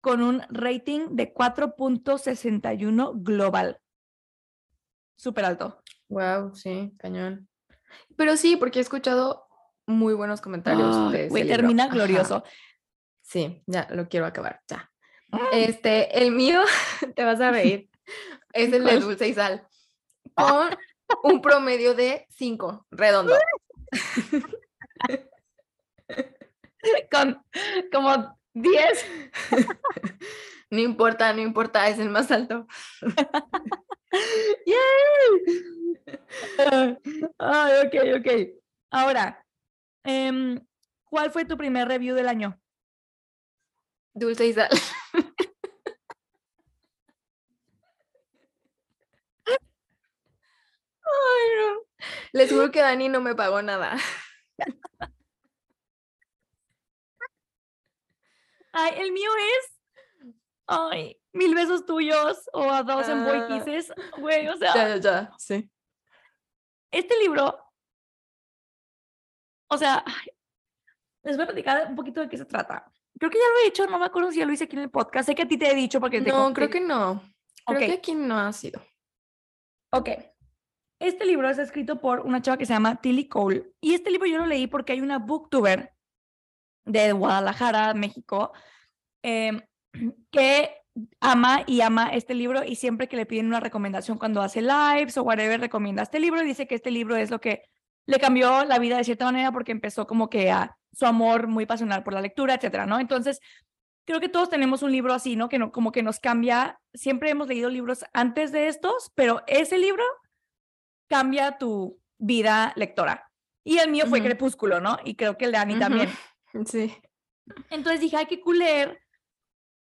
[0.00, 3.78] con un rating de 4.61 global.
[5.14, 5.82] Súper alto.
[6.08, 7.48] Wow, sí, cañón.
[8.16, 9.46] Pero sí, porque he escuchado
[9.86, 11.46] muy buenos comentarios de libro.
[11.46, 11.92] termina Ajá.
[11.92, 12.44] glorioso.
[13.20, 14.90] Sí, ya lo quiero acabar, ya.
[15.28, 15.38] Mm.
[15.52, 16.62] Este, el mío,
[17.14, 17.90] te vas a reír,
[18.54, 19.68] es el de dulce y sal,
[20.34, 20.70] con
[21.24, 23.34] un promedio de 5, redondo.
[27.10, 27.42] Con
[27.92, 29.06] como 10.
[30.72, 32.64] No importa, no importa, es el más alto.
[37.38, 38.28] Ay, ok, ok.
[38.92, 39.44] Ahora,
[40.04, 40.60] em,
[41.04, 42.60] ¿cuál fue tu primer review del año?
[44.14, 44.68] Dulce y sal.
[51.04, 51.80] Ay, no.
[52.32, 53.96] Les juro que Dani no me pagó nada.
[58.72, 60.34] Ay, el mío es.
[60.66, 63.48] Ay, mil besos tuyos o a dos en Boy Ah.
[63.48, 63.92] Kisses.
[64.18, 65.68] Güey, o sea, Ya, ya, ya, sí.
[66.92, 67.58] este libro.
[69.68, 70.04] O sea,
[71.22, 72.90] les voy a platicar un poquito de qué se trata.
[73.18, 74.82] Creo que ya lo he dicho, no me acuerdo si ya lo hice aquí en
[74.82, 75.26] el podcast.
[75.26, 77.22] Sé que a ti te he dicho porque te No, creo que no.
[77.66, 77.86] Creo Ok.
[77.86, 78.80] que aquí no ha sido.
[79.92, 80.08] Ok.
[81.00, 83.72] Este libro es escrito por una chava que se llama Tilly Cole.
[83.80, 85.92] Y este libro yo lo leí porque hay una booktuber
[86.92, 88.52] de Guadalajara, México,
[89.22, 89.60] em,
[90.30, 90.76] que
[91.20, 95.16] ama y ama este libro y siempre que le piden una recomendación cuando hace lives
[95.16, 97.62] o whatever, recomienda este libro y dice que este libro es lo que
[98.06, 101.66] le cambió la vida de cierta manera porque empezó como que a su amor muy
[101.66, 102.98] pasional por la lectura, etcétera, ¿no?
[102.98, 103.40] Entonces,
[104.04, 105.48] creo que todos tenemos un libro así, ¿no?
[105.48, 106.80] Que no, como que nos cambia.
[106.92, 110.02] Siempre hemos leído libros antes de estos, pero ese libro
[111.08, 113.30] cambia tu vida lectora.
[113.64, 114.22] Y el mío fue.
[114.22, 114.98] Crepúsculo, ¿no?
[115.04, 115.80] Y creo que el de Ani Ujú.
[115.80, 116.10] también.
[116.66, 116.94] Sí.
[117.70, 119.00] Entonces dije, ay, qué cool leer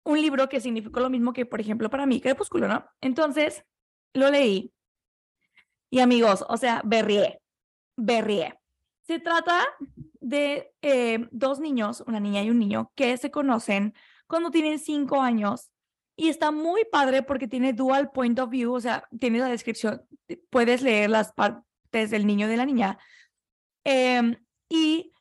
[0.05, 2.85] un libro que significó lo mismo que, por ejemplo, para mí, Crepúsculo, ¿no?
[3.01, 3.65] Entonces,
[4.15, 4.73] lo leí.
[5.91, 7.41] Y amigos, o sea, berrié,
[7.97, 8.59] berrié.
[9.03, 9.67] Se trata
[10.21, 13.95] de eh, dos niños, una niña y un niño, que se conocen
[14.27, 15.71] cuando tienen cinco años
[16.17, 20.03] y está muy padre porque tiene dual point of view, o sea, tiene la descripción,
[20.51, 22.99] puedes leer las partes del niño de la niña.
[23.85, 24.37] Em,
[24.69, 25.13] y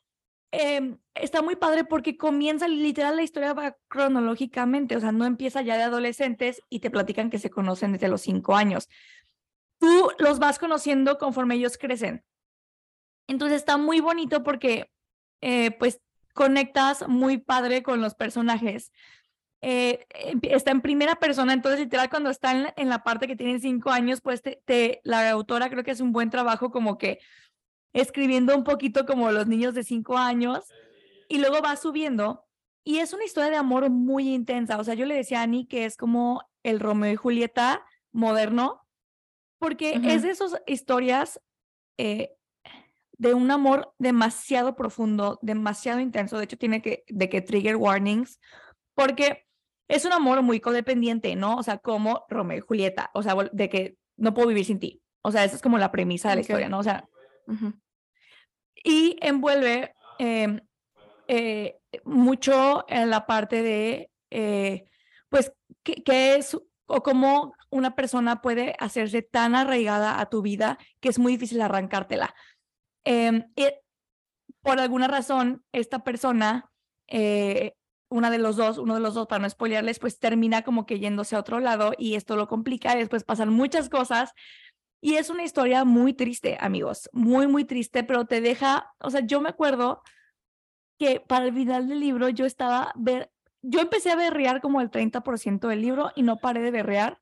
[0.52, 5.62] em, está muy padre porque comienza literal la historia va cronológicamente, o sea, no empieza
[5.62, 8.88] ya de adolescentes y te platican que se conocen desde los cinco años.
[9.78, 12.24] Tú los vas conociendo conforme ellos crecen.
[13.26, 14.90] Entonces está muy bonito porque,
[15.40, 16.00] eh, pues,
[16.34, 18.92] conectas muy padre con los personajes.
[19.62, 20.06] Eh,
[20.42, 24.20] está en primera persona, entonces literal cuando están en, la parte que tienen cinco años,
[24.22, 27.20] pues te, la autora creo que es un buen trabajo como que
[27.92, 30.64] escribiendo un poquito como los niños de cinco años
[31.28, 32.44] y luego va subiendo
[32.84, 34.78] y es una historia de amor muy intensa.
[34.78, 38.86] O sea, yo le decía a Annie que es como el Romeo y Julieta moderno,
[39.58, 41.40] porque es de esas historias
[41.98, 42.32] eh,
[43.12, 46.38] de un amor demasiado profundo, demasiado intenso.
[46.38, 48.40] De hecho, tiene que, de que trigger warnings,
[48.94, 49.46] porque
[49.88, 51.56] es un amor muy codependiente, ¿no?
[51.56, 55.02] O sea, como Romeo y Julieta, o sea, de que no puedo vivir sin ti.
[55.22, 56.78] O sea, esa es como la premisa de la historia, ¿no?
[56.78, 57.06] O sea,
[58.74, 60.60] y envuelve em,
[61.28, 64.84] eh, mucho en la parte de, eh,
[65.28, 71.08] pues, qué es o cómo una persona puede hacerse tan arraigada a tu vida que
[71.08, 72.34] es muy difícil arrancártela.
[73.04, 73.44] Em,
[74.62, 76.70] por alguna razón, esta persona
[77.06, 77.74] eh,
[78.10, 80.98] una de los dos, uno de los dos, para no spoilearles, pues termina como que
[80.98, 84.32] yéndose a otro lado y esto lo complica después pasan muchas cosas.
[85.00, 89.20] Y es una historia muy triste, amigos, muy, muy triste, pero te deja, o sea,
[89.20, 90.02] yo me acuerdo
[90.98, 93.30] que para el final del libro yo estaba, ver,
[93.62, 97.18] yo empecé a berrear como el 30% del libro y no paré de berrear.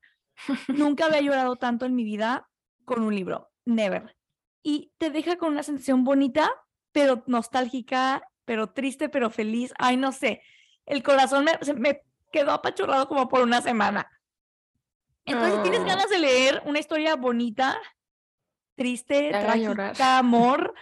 [0.67, 2.49] Nunca había llorado tanto en mi vida
[2.85, 4.15] con un libro, never.
[4.61, 6.51] Y te deja con una sensación bonita,
[6.91, 9.73] pero nostálgica, pero triste, pero feliz.
[9.77, 10.41] Ay, no sé
[10.89, 14.09] el corazón me, me quedó apachurrado como por una semana.
[15.29, 17.77] Entonces, tienes ganas de leer una historia bonita,
[18.75, 20.73] triste, trágica, amor,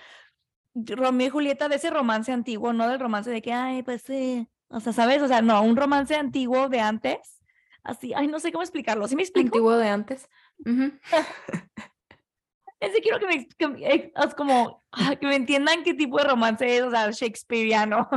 [0.73, 4.47] Romeo y Julieta de ese romance antiguo, no del romance de que, ay, pues sí,
[4.69, 5.21] o sea, ¿sabes?
[5.21, 7.41] O sea, no, un romance antiguo de antes,
[7.83, 9.47] así, ay, no sé cómo explicarlo, ¿sí me explico?
[9.47, 10.29] Antiguo de antes.
[12.79, 14.83] es que quiero que me, que, es como,
[15.19, 18.07] que me entiendan qué tipo de romance es, o sea, shakespeareano.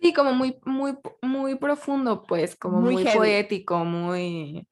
[0.00, 4.66] Sí, como muy, muy, muy profundo, pues, como muy, poético, muy.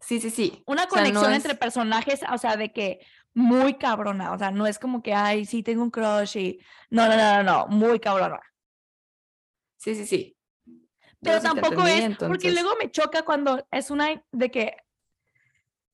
[0.00, 0.62] Sí, sí, sí.
[0.66, 3.00] Una conexión entre personajes, o sea, de que
[3.32, 6.58] muy cabrona, o sea, no es como que, ay, sí, tengo un crush y.
[6.90, 8.40] No, no, no, no, no, muy cabrona.
[9.76, 10.36] Sí, sí, sí.
[11.20, 14.76] Pero tampoco es, porque luego me choca cuando es una de que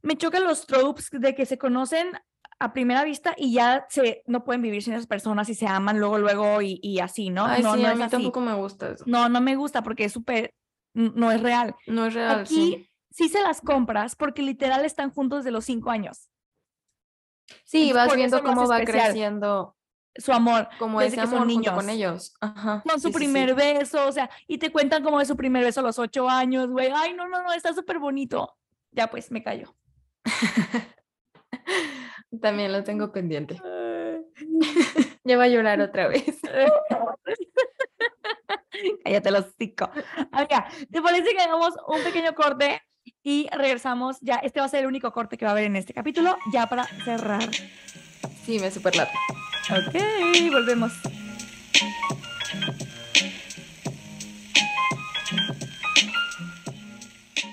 [0.02, 2.18] me chocan los tropes de que se conocen
[2.58, 5.98] a primera vista y ya se no pueden vivir sin esas personas y se aman
[5.98, 7.46] luego, luego y, así, ¿no?
[7.46, 9.04] Ay, no, sí, no a mí tampoco me gusta eso.
[9.06, 10.52] No, no me gusta porque es súper,
[10.94, 11.74] no es real.
[11.86, 12.89] No es real, Aquí sí.
[13.10, 16.30] Se las compras porque literal están juntos desde los cinco años.
[17.64, 19.76] Sí, vas viendo cómo va creciendo
[20.14, 20.68] su amor.
[20.78, 21.74] Como ese amor niños.
[21.74, 22.34] con ellos.
[22.40, 22.82] Ajá.
[22.88, 25.82] Con su primer beso, o sea, y te cuentan cómo es su primer beso a
[25.82, 26.90] los ocho años, güey.
[26.94, 28.56] Ay, no, no, no, está súper bonito.
[28.92, 29.74] Ya pues, me callo.
[32.40, 33.60] También lo tengo pendiente.
[35.24, 36.40] ya va a llorar otra vez.
[39.04, 39.90] Cállate los cinco.
[40.32, 42.82] Amiga, ¿te parece que hagamos un pequeño corte
[43.22, 44.18] y regresamos?
[44.20, 46.36] Ya, este va a ser el único corte que va a haber en este capítulo,
[46.52, 47.48] ya para cerrar.
[48.44, 49.12] Sí, me super late.
[49.70, 50.92] Ok, volvemos.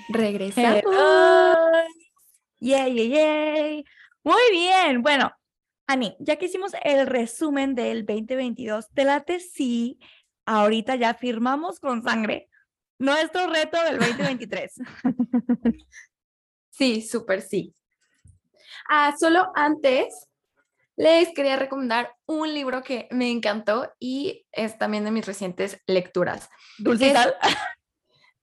[0.08, 0.82] Regresamos.
[2.60, 3.84] Yay, yay, yay.
[4.24, 5.02] Muy bien.
[5.02, 5.32] Bueno,
[5.86, 9.98] Ani, ya que hicimos el resumen del 2022, te late si
[10.44, 12.48] ahorita ya firmamos con sangre
[12.98, 14.72] nuestro reto del 2023.
[16.70, 17.74] Sí, súper sí.
[18.88, 20.28] Ah, solo antes
[20.96, 26.50] les quería recomendar un libro que me encantó y es también de mis recientes lecturas.
[26.78, 27.14] Dulce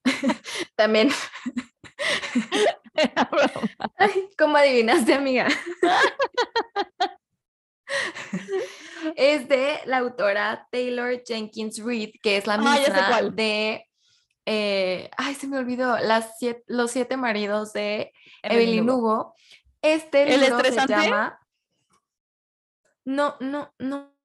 [0.76, 1.10] también.
[4.38, 5.48] ¿Cómo adivinaste, amiga?
[9.16, 13.86] es de la autora Taylor Jenkins Reid, que es la misma de.
[14.46, 15.98] Eh, ay, se me olvidó.
[16.00, 16.36] Las
[16.68, 18.12] los siete maridos de
[18.44, 19.34] Evelyn, Hugo.
[19.82, 21.40] Este libro se llama.
[23.06, 24.16] No, no, no.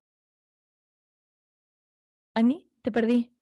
[2.35, 3.37] Ani, te perdí.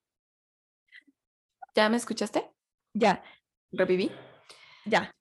[1.74, 2.51] ¿Ya me escuchaste?
[2.95, 3.22] Ya,
[3.70, 4.11] Reviví.
[4.85, 5.14] ya.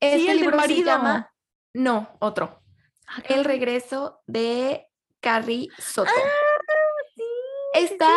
[0.00, 0.86] Este el del libro se marido.
[0.86, 1.32] llama.
[1.72, 2.62] No, otro.
[3.06, 4.88] Ah, El regreso de
[5.20, 6.10] Carrie Soto.
[7.14, 7.22] sí,
[7.74, 8.10] Está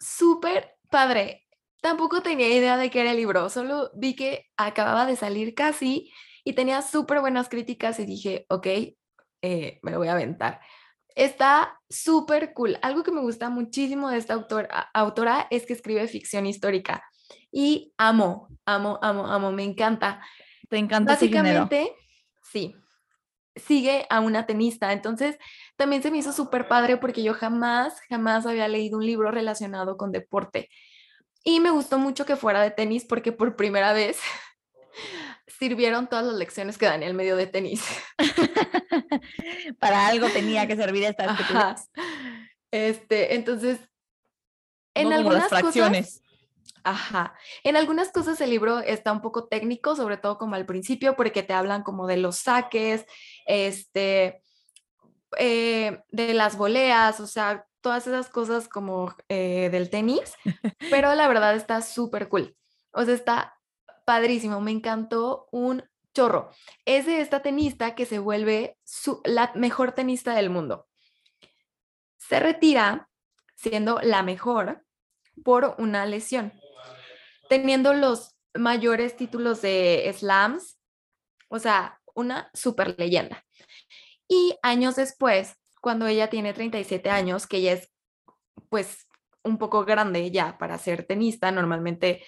[0.00, 1.43] súper padre.
[1.84, 6.10] Tampoco tenía idea de qué era el libro, solo vi que acababa de salir casi
[6.42, 8.66] y tenía súper buenas críticas y dije, ok,
[9.42, 10.60] eh, me lo voy a aventar.
[11.14, 12.78] Está súper cool.
[12.80, 17.04] Algo que me gusta muchísimo de esta autor- a- autora es que escribe ficción histórica
[17.52, 20.24] y amo, amo, amo, amo, me encanta.
[20.70, 21.12] Te encanta.
[21.12, 21.94] Básicamente,
[22.50, 22.74] sí,
[23.56, 24.90] sigue a una tenista.
[24.94, 25.36] Entonces,
[25.76, 29.98] también se me hizo súper padre porque yo jamás, jamás había leído un libro relacionado
[29.98, 30.70] con deporte.
[31.44, 34.18] Y me gustó mucho que fuera de tenis porque por primera vez
[35.46, 37.84] sirvieron todas las lecciones que dan en el medio de tenis.
[39.78, 41.72] Para algo tenía que servir esta Ajá.
[41.76, 41.90] estupidez.
[42.70, 43.78] Este, entonces,
[44.94, 46.22] en no como las algunas cosas, fracciones.
[46.82, 47.34] Ajá.
[47.62, 51.42] En algunas cosas el libro está un poco técnico, sobre todo como al principio, porque
[51.42, 53.06] te hablan como de los saques,
[53.46, 54.42] este,
[55.38, 60.34] eh, de las voleas, o sea, todas esas cosas como eh, del tenis,
[60.90, 62.56] pero la verdad está súper cool.
[62.92, 63.60] O sea, está
[64.06, 66.50] padrísimo, me encantó un chorro.
[66.84, 70.88] Es de esta tenista que se vuelve su- la mejor tenista del mundo.
[72.16, 73.08] Se retira
[73.54, 74.84] siendo la mejor
[75.44, 76.52] por una lesión
[77.48, 80.78] teniendo los mayores títulos de slams,
[81.48, 83.44] o sea, una super leyenda.
[84.28, 85.54] Y años después,
[85.84, 87.92] cuando ella tiene 37 años, que ella es
[88.70, 89.06] pues
[89.44, 92.24] un poco grande ya para ser tenista, normalmente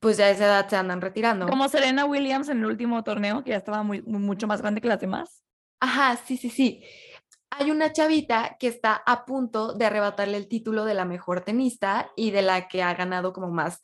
[0.00, 1.46] pues ya a esa edad se andan retirando.
[1.46, 4.80] Como Serena Williams en el último torneo, que ya estaba muy, muy- mucho más grande
[4.80, 5.44] que las demás.
[5.80, 6.82] Ajá, sí, sí, sí.
[7.50, 12.10] Hay una chavita que está a punto de arrebatarle el título de la mejor tenista
[12.16, 13.82] y de la que ha ganado como más,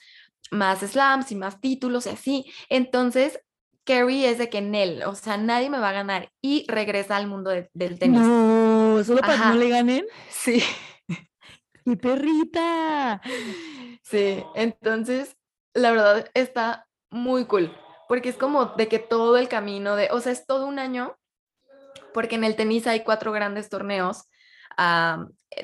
[0.51, 2.53] más slams y más títulos y así.
[2.71, 3.39] Entonces,
[3.85, 7.27] Carrie es de que Nel, o sea, nadie me va a ganar y regresa al
[7.27, 8.21] mundo de- del tenis.
[8.21, 10.07] No, solo para que no le ganen.
[10.31, 10.63] Sí,
[11.85, 13.21] ¡Mi perrita!
[14.03, 14.43] sí.
[14.55, 15.37] Entonces,
[15.75, 17.77] la verdad está muy cool
[18.09, 21.17] porque es como de que todo el camino de, o sea, es todo un año
[22.13, 24.29] porque en el tenis hay cuatro grandes torneos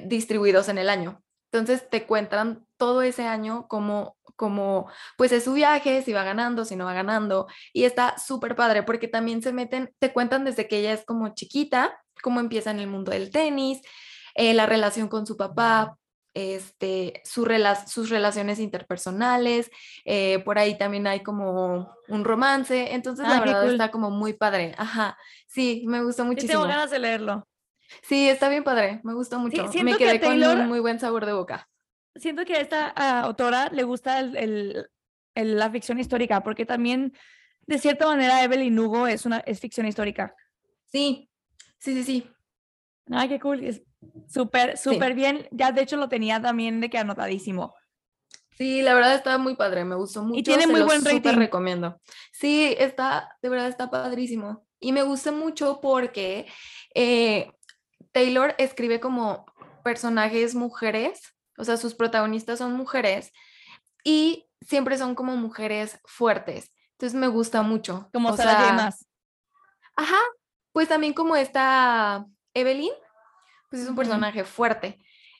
[0.04, 1.22] distribuidos en el año.
[1.52, 6.64] Entonces te cuentan todo ese año como, como, pues es su viaje, si va ganando,
[6.64, 7.46] si no va ganando.
[7.72, 11.34] Y está súper padre porque también se meten, te cuentan desde que ella es como
[11.34, 13.80] chiquita, cómo empieza en el mundo del tenis,
[14.34, 15.96] eh, la relación con su papá,
[16.32, 19.70] este, su rela- sus relaciones interpersonales,
[20.04, 23.72] eh, por ahí también hay como un romance, entonces la Ah, qué verdad cool.
[23.72, 26.52] está como muy padre, ajá, sí, me gustó muchísimo.
[26.62, 27.48] tengo ganas de leerlo.
[28.02, 29.64] Sí, está bien padre, me gustó mucho.
[29.82, 31.68] me que quedé con un muy buen sabor de boca.
[32.14, 32.88] Siento que a esta
[33.20, 34.90] autora le gusta el, el-
[35.34, 37.12] el- la ficción histórica, porque también,
[37.66, 40.34] de cierta manera, Evelyn Hugo es, una, es ficción histórica.
[40.86, 41.30] Sí,
[41.78, 42.30] sí, sí, sí.
[43.10, 43.64] Ay, qué cool.
[43.64, 43.82] Es
[44.28, 45.48] súper, súper bien.
[45.52, 47.74] Ya, de hecho, lo tenía también de que anotadísimo.
[48.56, 50.42] Sí, la verdad está muy padre, me gustó mucho.
[50.42, 51.38] tiene se muy buen súper rating.
[51.38, 52.00] recomiendo.
[52.32, 54.66] Sí, está, de verdad está padrísimo.
[54.78, 56.46] Y me gusta mucho porque
[56.94, 57.50] eh,
[58.12, 59.46] Taylor escribe como
[59.82, 61.20] personajes mujeres,
[61.56, 63.32] o sea, sus protagonistas son mujeres
[64.04, 66.72] y siempre son como mujeres fuertes.
[66.92, 68.08] Entonces me gusta mucho.
[68.12, 68.72] Como Sarah J.
[68.74, 69.06] Maas.
[69.96, 70.20] Ajá,
[70.72, 72.92] pues también como esta Evelyn,
[73.70, 74.98] pues es un personaje fuerte.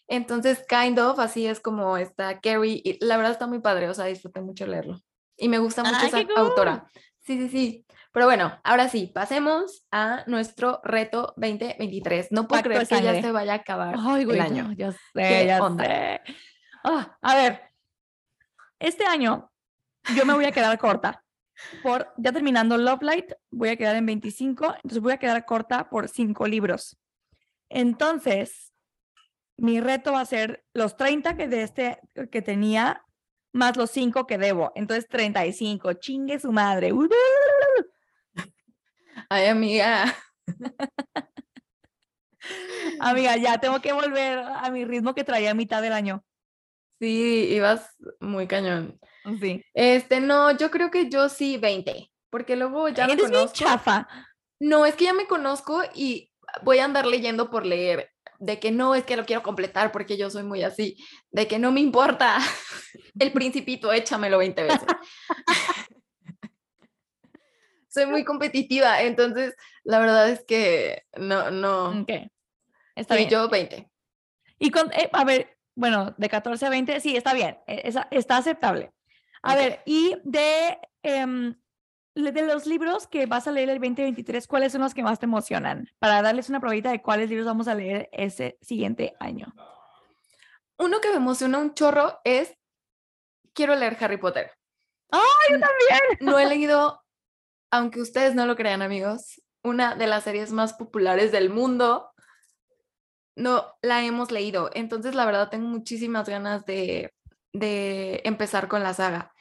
[0.09, 2.83] Entonces, kind of, así es como está Carrie.
[2.85, 5.01] Y la verdad está muy padre, o sea, disfruté mucho leerlo.
[5.37, 6.37] Y me gusta mucho ¡Ay, esa cool!
[6.37, 6.91] autora.
[7.21, 7.87] Sí, sí, sí.
[8.13, 12.29] Pero bueno, ahora sí, pasemos a nuestro reto 2023.
[12.33, 14.73] No puedo Pacto creer que ya se vaya a acabar Ay, güey, el no, año.
[14.77, 15.85] ya sé, ¿Qué ya onda?
[15.85, 16.21] sé.
[16.83, 17.61] Ah, a ver,
[18.81, 19.51] este año
[20.17, 21.23] yo me voy a quedar corta.
[21.83, 25.91] Por, ya terminando Love Light, voy a quedar en 25, entonces voy a quedar corta
[25.91, 26.99] por 5 libros.
[27.69, 28.73] Entonces,
[29.59, 32.01] mi reto va a ser los 30 que de este
[32.33, 33.05] que tenía,
[33.53, 34.73] más los 5 que debo.
[34.75, 35.93] Entonces, 35.
[35.95, 36.93] Chingue su madre.
[39.33, 40.17] Ay, amiga.
[42.99, 46.25] Amiga, ya tengo que volver a mi ritmo que traía a mitad del año.
[46.99, 48.99] Sí, ibas muy cañón.
[49.41, 49.63] Sí.
[49.73, 53.55] Este, no, yo creo que yo sí 20, porque luego ya me bien conozco.
[53.55, 54.09] chafa.
[54.59, 58.11] No, es que ya me conozco y voy a andar leyendo por leer,
[58.41, 60.97] de que no es que lo quiero completar porque yo soy muy así,
[61.31, 62.39] de que no me importa.
[63.19, 64.87] El principito, échamelo 20 veces.
[67.91, 72.01] Soy muy competitiva, entonces la verdad es que no, no.
[72.03, 72.11] Ok.
[72.95, 73.31] Está Sí, bien.
[73.31, 73.91] yo 20.
[74.59, 78.09] Y con, eh, a ver, bueno, de 14 a 20, sí, está bien, eh, esa-
[78.11, 78.93] está aceptable.
[79.43, 81.55] A ver, y de, em,
[82.15, 85.25] de los libros que vas a leer el 2023, ¿cuáles son los que más te
[85.27, 85.89] emocionan?
[85.99, 89.55] Para darles una probadita de cuáles libros vamos a leer ese siguiente año.
[90.79, 92.55] Uno que me emociona un chorro es
[93.55, 94.53] quiero leer Harry Potter.
[95.11, 95.21] ¡Ay,
[95.51, 96.01] yo Mm, también!
[96.21, 97.00] No he leído,
[97.71, 102.11] aunque ustedes no lo crean, amigos, una de las series más populares del mundo.
[103.37, 104.71] No la hemos leído.
[104.75, 107.15] Entonces, la verdad, tengo muchísimas ganas de,
[107.53, 109.33] de empezar con la saga.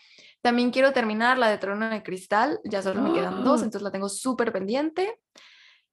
[0.41, 2.59] También quiero terminar la de Trono de Cristal.
[2.63, 3.65] Ya solo me quedan dos, ¡Ah!
[3.65, 5.19] entonces la tengo súper pendiente.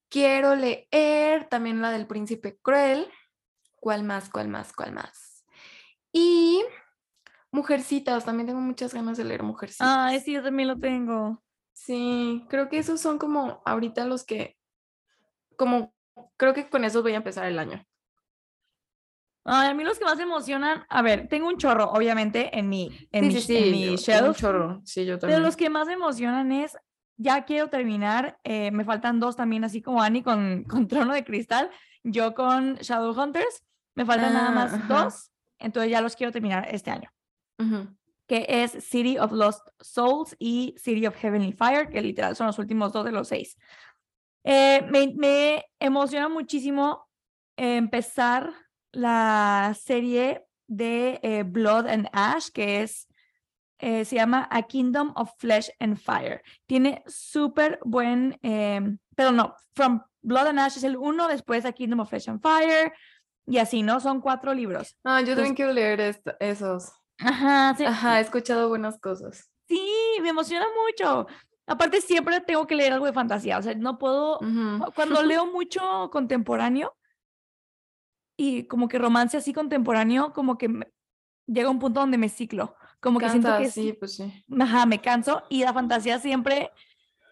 [0.08, 3.10] Quiero leer también la del Príncipe Cruel.
[3.80, 4.28] ¿Cuál más?
[4.30, 4.72] ¿Cuál más?
[4.72, 5.44] ¿Cuál más?
[6.12, 6.62] Y
[7.50, 8.24] Mujercitas.
[8.24, 9.88] También tengo muchas ganas de leer Mujercitas.
[9.88, 11.42] Ay, sí, yo también lo tengo.
[11.76, 14.56] Sí, creo que esos son como ahorita los que,
[15.56, 15.94] como,
[16.38, 17.84] creo que con esos voy a empezar el año.
[19.44, 22.70] Ay, a mí los que más me emocionan, a ver, tengo un chorro, obviamente, en
[22.70, 24.38] mi, en Sí, mi, sí, en sí, mi yo- un shelf.
[24.40, 24.80] chorro.
[24.84, 25.42] Sí, yo Pero también.
[25.42, 26.78] los que más me emocionan es,
[27.18, 31.24] ya quiero terminar, eh, me faltan dos también, así como Annie con, con Trono de
[31.24, 31.70] Cristal,
[32.02, 33.64] yo con Shadowhunters,
[33.94, 35.04] me faltan nada Ah, más ajá.
[35.04, 37.10] dos, entonces ya los quiero terminar este año,
[37.58, 37.94] Ujú.
[38.26, 42.58] Que es City of Lost Souls y City of Heavenly Fire, que literal son los
[42.58, 43.56] últimos dos de los seis.
[44.44, 47.08] Eh, me, me emociona muchísimo
[47.56, 48.52] empezar
[48.92, 53.08] la serie de eh, Blood and Ash, que es,
[53.78, 56.42] eh, se llama A Kingdom of Flesh and Fire.
[56.66, 58.38] Tiene súper buen,
[59.14, 62.40] pero no, From Blood and Ash es el uno, después A Kingdom of Flesh and
[62.40, 62.92] Fire,
[63.46, 64.00] y así, ¿no?
[64.00, 64.96] Son cuatro libros.
[65.04, 66.00] Ah, yo también Entonces- quiero leer
[66.40, 66.92] esos.
[67.18, 69.50] Ajá, sí, Ajá, he escuchado buenas cosas.
[69.68, 69.80] sí,
[70.22, 71.26] me emociona mucho.
[71.66, 74.38] Aparte, siempre tengo que leer algo de fantasía, o sea, no puedo,
[74.94, 76.96] cuando leo mucho contemporáneo
[78.36, 80.92] y como que romance así contemporáneo, como que me-
[81.46, 84.44] llega un punto donde me ciclo, como que siento que sí, pues sí.
[84.60, 86.70] ajá, me canso y la fantasía siempre,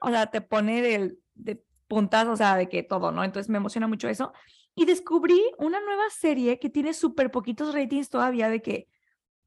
[0.01, 3.23] o sea, te pone del- de puntas, o sea, de que todo, ¿no?
[3.25, 4.33] Entonces me emociona mucho eso.
[4.75, 8.89] Y descubrí una nueva serie que tiene súper poquitos ratings todavía de que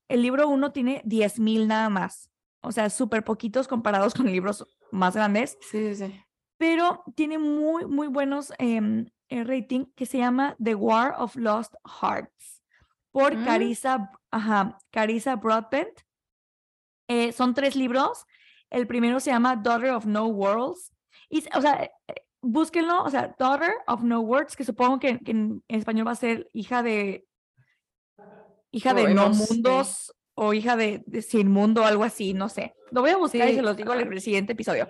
[0.09, 2.29] el libro uno tiene 10.000 nada más,
[2.61, 6.21] o sea, súper poquitos comparados con libros más grandes Sí, sí, sí.
[6.57, 11.73] pero tiene muy, muy buenos em, eh, rating que se llama The War of Lost
[12.01, 12.63] Hearts
[13.11, 13.45] por Mm.
[13.45, 16.01] Carissa, ajá, Carissa Broadbent.
[17.09, 18.25] Eh, son tres libros.
[18.69, 20.93] El primero se llama Daughter of No Worlds.
[21.29, 21.89] Y, o sea,
[22.41, 26.49] búsquenlo, o sea, Daughter of No Worlds, que supongo que, en español va a ser
[26.53, 27.26] hija de
[28.71, 29.53] hija de no sé.
[29.53, 32.75] mundos o hija de, de sin mundo, algo así, no sé.
[32.91, 34.87] Lo voy a buscar y Sí, se los digo en el siguiente episodio.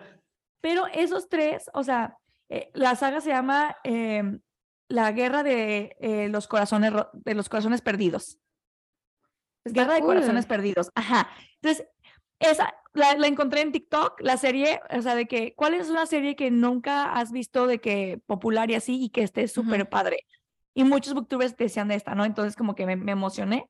[0.62, 2.18] Pero esos tres, o sea,
[2.50, 4.42] eh, la saga se llama em,
[4.90, 8.40] La Guerra de eh, los Corazones de los Corazones Perdidos.
[9.64, 10.50] Está Guerra de Corazones cool.
[10.50, 10.92] Perdidos.
[10.96, 11.30] Ajá.
[11.62, 11.88] Entonces,
[12.40, 16.06] esa la, la encontré en TikTok, la serie, o sea, de que, ¿cuál es una
[16.06, 20.26] serie que nunca has visto de que popular y así y que esté súper padre?
[20.78, 22.24] Y muchos booktubers decían de esta, ¿no?
[22.24, 23.68] Entonces, como que me, me emocioné.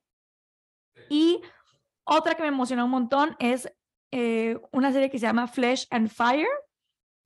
[1.08, 1.40] Y
[2.04, 3.72] otra que me emociona un montón es
[4.10, 6.48] eh, una serie que se llama Flesh and Fire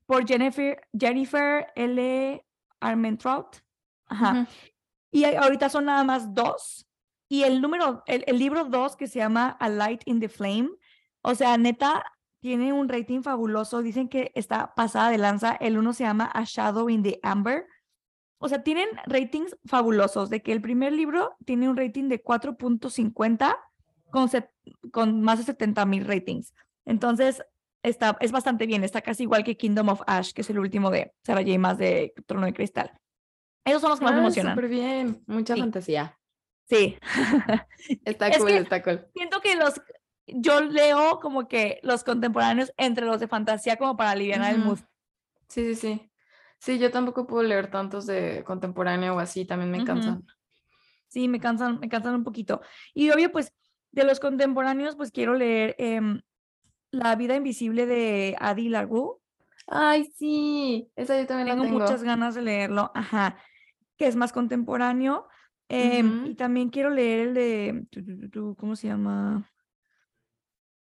[0.05, 2.45] por Jennifer, Jennifer L.
[2.79, 3.57] Armentrout.
[4.05, 4.31] Ajá.
[4.43, 4.47] Ujú.
[5.11, 6.87] Y a- ahorita son nada más dos.
[7.27, 10.69] Y el número, el, el libro dos que se llama A Light in the Flame,
[11.23, 12.05] o sea, neta,
[12.39, 13.81] tiene un rating fabuloso.
[13.81, 15.57] Dicen que está pasada de lanza.
[15.59, 17.65] El uno se llama A Shadow in the Amber.
[18.43, 20.29] O sea, tienen ratings fabulosos.
[20.29, 23.55] De que el primer libro tiene un rating de 4.50
[24.11, 24.29] con,
[24.91, 26.53] con más de 70 mil ratings.
[26.85, 27.41] Entonces,
[27.83, 28.83] está, es bastante bien.
[28.83, 31.57] Está casi igual que Kingdom of Ash, que es el último de Sarah J.
[31.57, 32.91] más de Trono de Cristal.
[33.65, 34.55] Esos son los que más me emocionan.
[34.55, 35.23] súper bien.
[35.25, 35.61] Mucha Sí.
[35.61, 36.19] fantasía.
[36.69, 36.97] Sí.
[38.05, 39.05] Está Es cool, que- está cool.
[39.13, 39.81] Siento que los,
[40.27, 44.67] yo leo como que los contemporáneos entre los de fantasía como para aliviar el Ujú.
[44.69, 44.79] mood.
[45.47, 46.09] Sí, sí, sí.
[46.63, 50.25] Sí, yo tampoco puedo leer tantos de contemporáneo o así, también me cansan.
[51.09, 52.61] Sí, me cansan, me cansan un poquito.
[52.93, 53.53] Y obvio, pues,
[53.91, 56.21] de los contemporáneos, pues quiero leer em,
[56.91, 59.19] La vida invisible de Adi Largu.
[59.67, 61.79] Ay, sí, esa yo también Tengo la tengo.
[61.81, 63.35] muchas ganas de leerlo, ajá,
[63.97, 65.27] que es más contemporáneo.
[65.67, 66.27] Em.
[66.27, 67.87] Y también quiero leer el de,
[68.57, 69.51] ¿cómo se llama?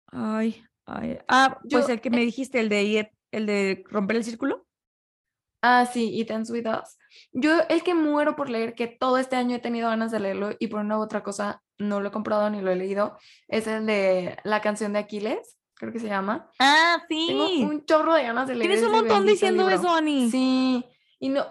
[0.08, 4.26] Ay, ay, ah, pues Yo- el que me dijiste, el de, el de romper el
[4.26, 4.66] círculo.
[5.62, 6.98] Ah, sí, It Ends With Us.
[7.32, 10.52] Yo el que muero por leer, que todo este año he tenido ganas de leerlo
[10.60, 13.68] y por una u otra cosa no lo he comprado ni lo he leído, es
[13.68, 16.50] el de la canción de Aquiles, creo que se llama.
[16.60, 17.64] Ah, Tengo sí.
[17.64, 19.76] un chorro de ganas de leer Tienes un montón diciendo libro.
[19.82, 20.30] eso, Ani.
[20.30, 20.86] Sí,
[21.20, 21.46] y no,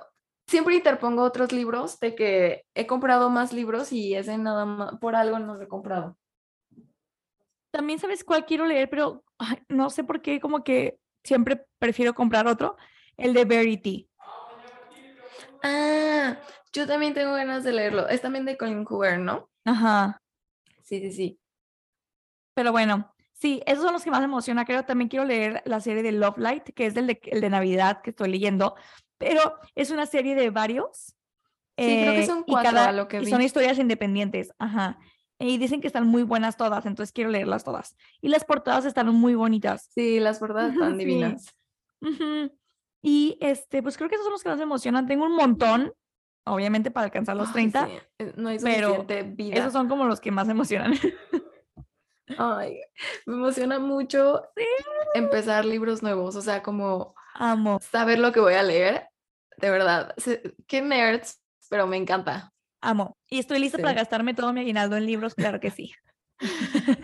[0.47, 5.17] siempre interpongo otros libros de que he comprado más libros y ese nada más, por
[5.17, 6.17] algo no lo he comprado.
[7.71, 12.15] También sabes cuál quiero leer, pero ay, no sé por qué, como que siempre prefiero
[12.15, 12.77] comprar otro,
[13.19, 14.09] el de Verity.
[15.63, 16.39] Ah,
[16.73, 18.09] yo también tengo ganas de leerlo.
[18.09, 19.51] Es también de Colin Hoover, ¿no?
[19.65, 20.21] Ajá.
[20.85, 21.41] Sí, sí, sí.
[22.55, 24.65] Pero bueno, sí, esos son los que más me emociona.
[24.65, 27.51] Creo también quiero leer la serie de Love Light, que es del de, el de
[27.51, 28.75] Navidad que estoy leyendo,
[29.19, 31.15] pero es una serie de varios.
[31.77, 33.31] Sí, creo que eh, son y cuatro cada- a lo que y vi.
[33.31, 34.99] son historias independientes, ajá.
[35.41, 37.97] Y dicen que están muy buenas todas, entonces quiero leerlas todas.
[38.21, 39.89] Y las portadas están muy bonitas.
[39.95, 41.05] Sí, las portadas están Sí.
[41.05, 41.47] divinas.
[42.01, 42.58] Ujú.
[43.03, 45.07] Y este, pues creo que esos son los que más me emocionan.
[45.07, 45.93] Tengo un montón,
[46.45, 49.57] obviamente para alcanzar los Ay, 30, sí, eh, No hay pero suficiente vida.
[49.61, 50.93] esos son como los que más me emocionan.
[52.37, 52.79] Ay,
[53.27, 54.43] me emociona mucho
[55.15, 59.09] empezar libros nuevos, o sea, como Amo, saber lo que voy a leer.
[59.57, 60.15] De verdad,
[60.67, 61.41] qué nerds,
[61.71, 62.53] pero me encanta.
[62.83, 63.17] amo.
[63.31, 63.97] Y estoy lista para Sí.
[63.97, 65.93] gastarme todo mi aguinaldo en libros, claro que sí.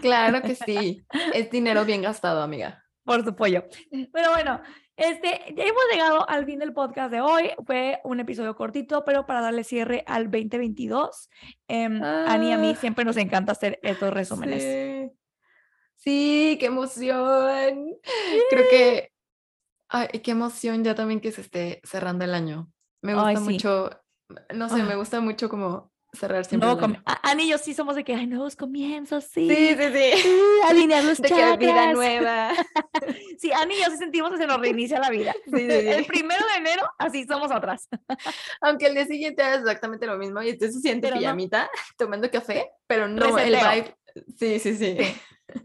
[0.01, 1.05] Claro que sí.
[1.33, 2.85] Es dinero bien gastado, amiga.
[3.05, 3.65] Por su pollo.
[4.13, 4.61] Pero bueno,
[4.97, 7.51] este, ya hemos llegado al fin del podcast de hoy.
[7.67, 11.29] Fue un episodio cortito, pero para darle cierre al 2022.
[11.69, 14.63] em, Ani y a mí Ah, siempre nos encanta hacer estos resúmenes.
[14.63, 15.11] Sí.
[15.97, 17.95] Sí, qué emoción.
[18.51, 19.13] Creo que,
[19.89, 22.71] ay, qué emoción ya también que se esté cerrando el año.
[23.03, 23.43] Me gusta Ay, sí.
[23.43, 23.91] mucho,
[24.55, 24.97] no sé, me Ah.
[24.97, 28.15] gusta mucho como cerrar siempre Nuevo el com- Ani y yo sí somos de que
[28.15, 29.49] hay nuevos comienzos, sí.
[29.49, 30.23] Sí, sí, sí.
[30.23, 30.37] sí,
[30.69, 32.53] alinear los De que vida nueva.
[33.39, 35.35] Sí, Ani y yo sí sentimos que se nos reinicia la vida.
[35.45, 35.67] Sí, sí.
[35.69, 37.89] El primero de enero, así somos otras.
[38.61, 41.21] Aunque el día siguiente hagas exactamente lo mismo y estés así en tu Pero no.
[41.21, 43.71] pijamita tomando café, pero no, el Reseteo.
[43.73, 43.97] vibe.
[44.39, 44.97] Sí, sí, sí.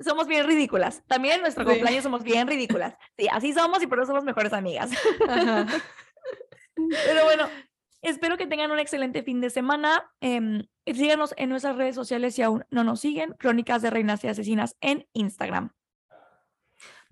[0.04, 1.02] Somos bien ridículas.
[1.08, 2.95] También en nuestro cumpleaños somos bien ridículas.
[3.18, 4.91] Sí, así somos y por eso somos mejores amigas.
[5.28, 5.66] Ajá.
[7.06, 7.50] Pero bueno,
[8.02, 10.10] espero que tengan un excelente fin de semana.
[10.22, 13.36] Em, síganos en nuestras redes sociales si aún no nos siguen.
[13.39, 15.72] Crónicas de Reinas y Asesinas en Instagram.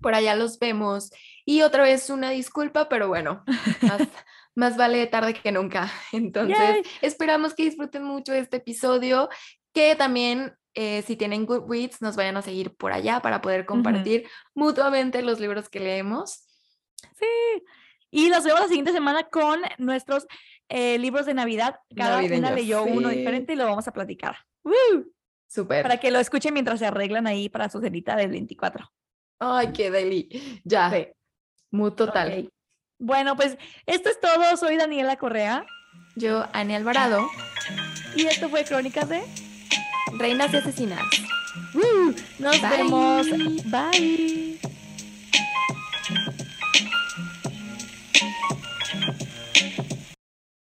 [0.00, 1.10] Por allá los vemos.
[1.44, 3.44] Y otra vez una disculpa, pero bueno,
[3.82, 4.00] más,
[4.54, 5.90] más vale tarde que nunca.
[6.12, 6.82] Entonces, Yay.
[7.02, 9.28] esperamos que disfruten mucho este episodio,
[9.72, 14.28] que también eh, si tienen Goodreads nos vayan a seguir por allá para poder compartir
[14.54, 16.44] mutuamente los libros que leemos.
[17.18, 17.64] Sí.
[18.10, 20.26] Y los vemos la siguiente semana con nuestros
[20.68, 21.80] eh, libros de Navidad.
[21.94, 24.36] Cada una leyó uno diferente y lo vamos a platicar.
[24.64, 25.12] ¡Woo!
[25.46, 25.82] Súper.
[25.82, 28.90] Para que lo escuchen mientras se arreglan ahí para su cenita del 24.
[29.40, 30.60] Ay, qué deli.
[30.64, 30.90] Ya.
[30.90, 31.08] Sí.
[31.70, 32.50] Muy total.
[32.98, 33.56] Bueno, pues
[33.86, 34.56] esto es todo.
[34.56, 35.64] Soy Daniela Correa
[36.16, 37.28] Yo, Ani Alvarado,
[38.16, 39.22] y esto fue Crónicas de...
[40.18, 41.04] Reinas y Asesinas.
[42.38, 42.70] Nos Bye.
[42.70, 43.26] vemos.
[43.66, 44.58] Bye.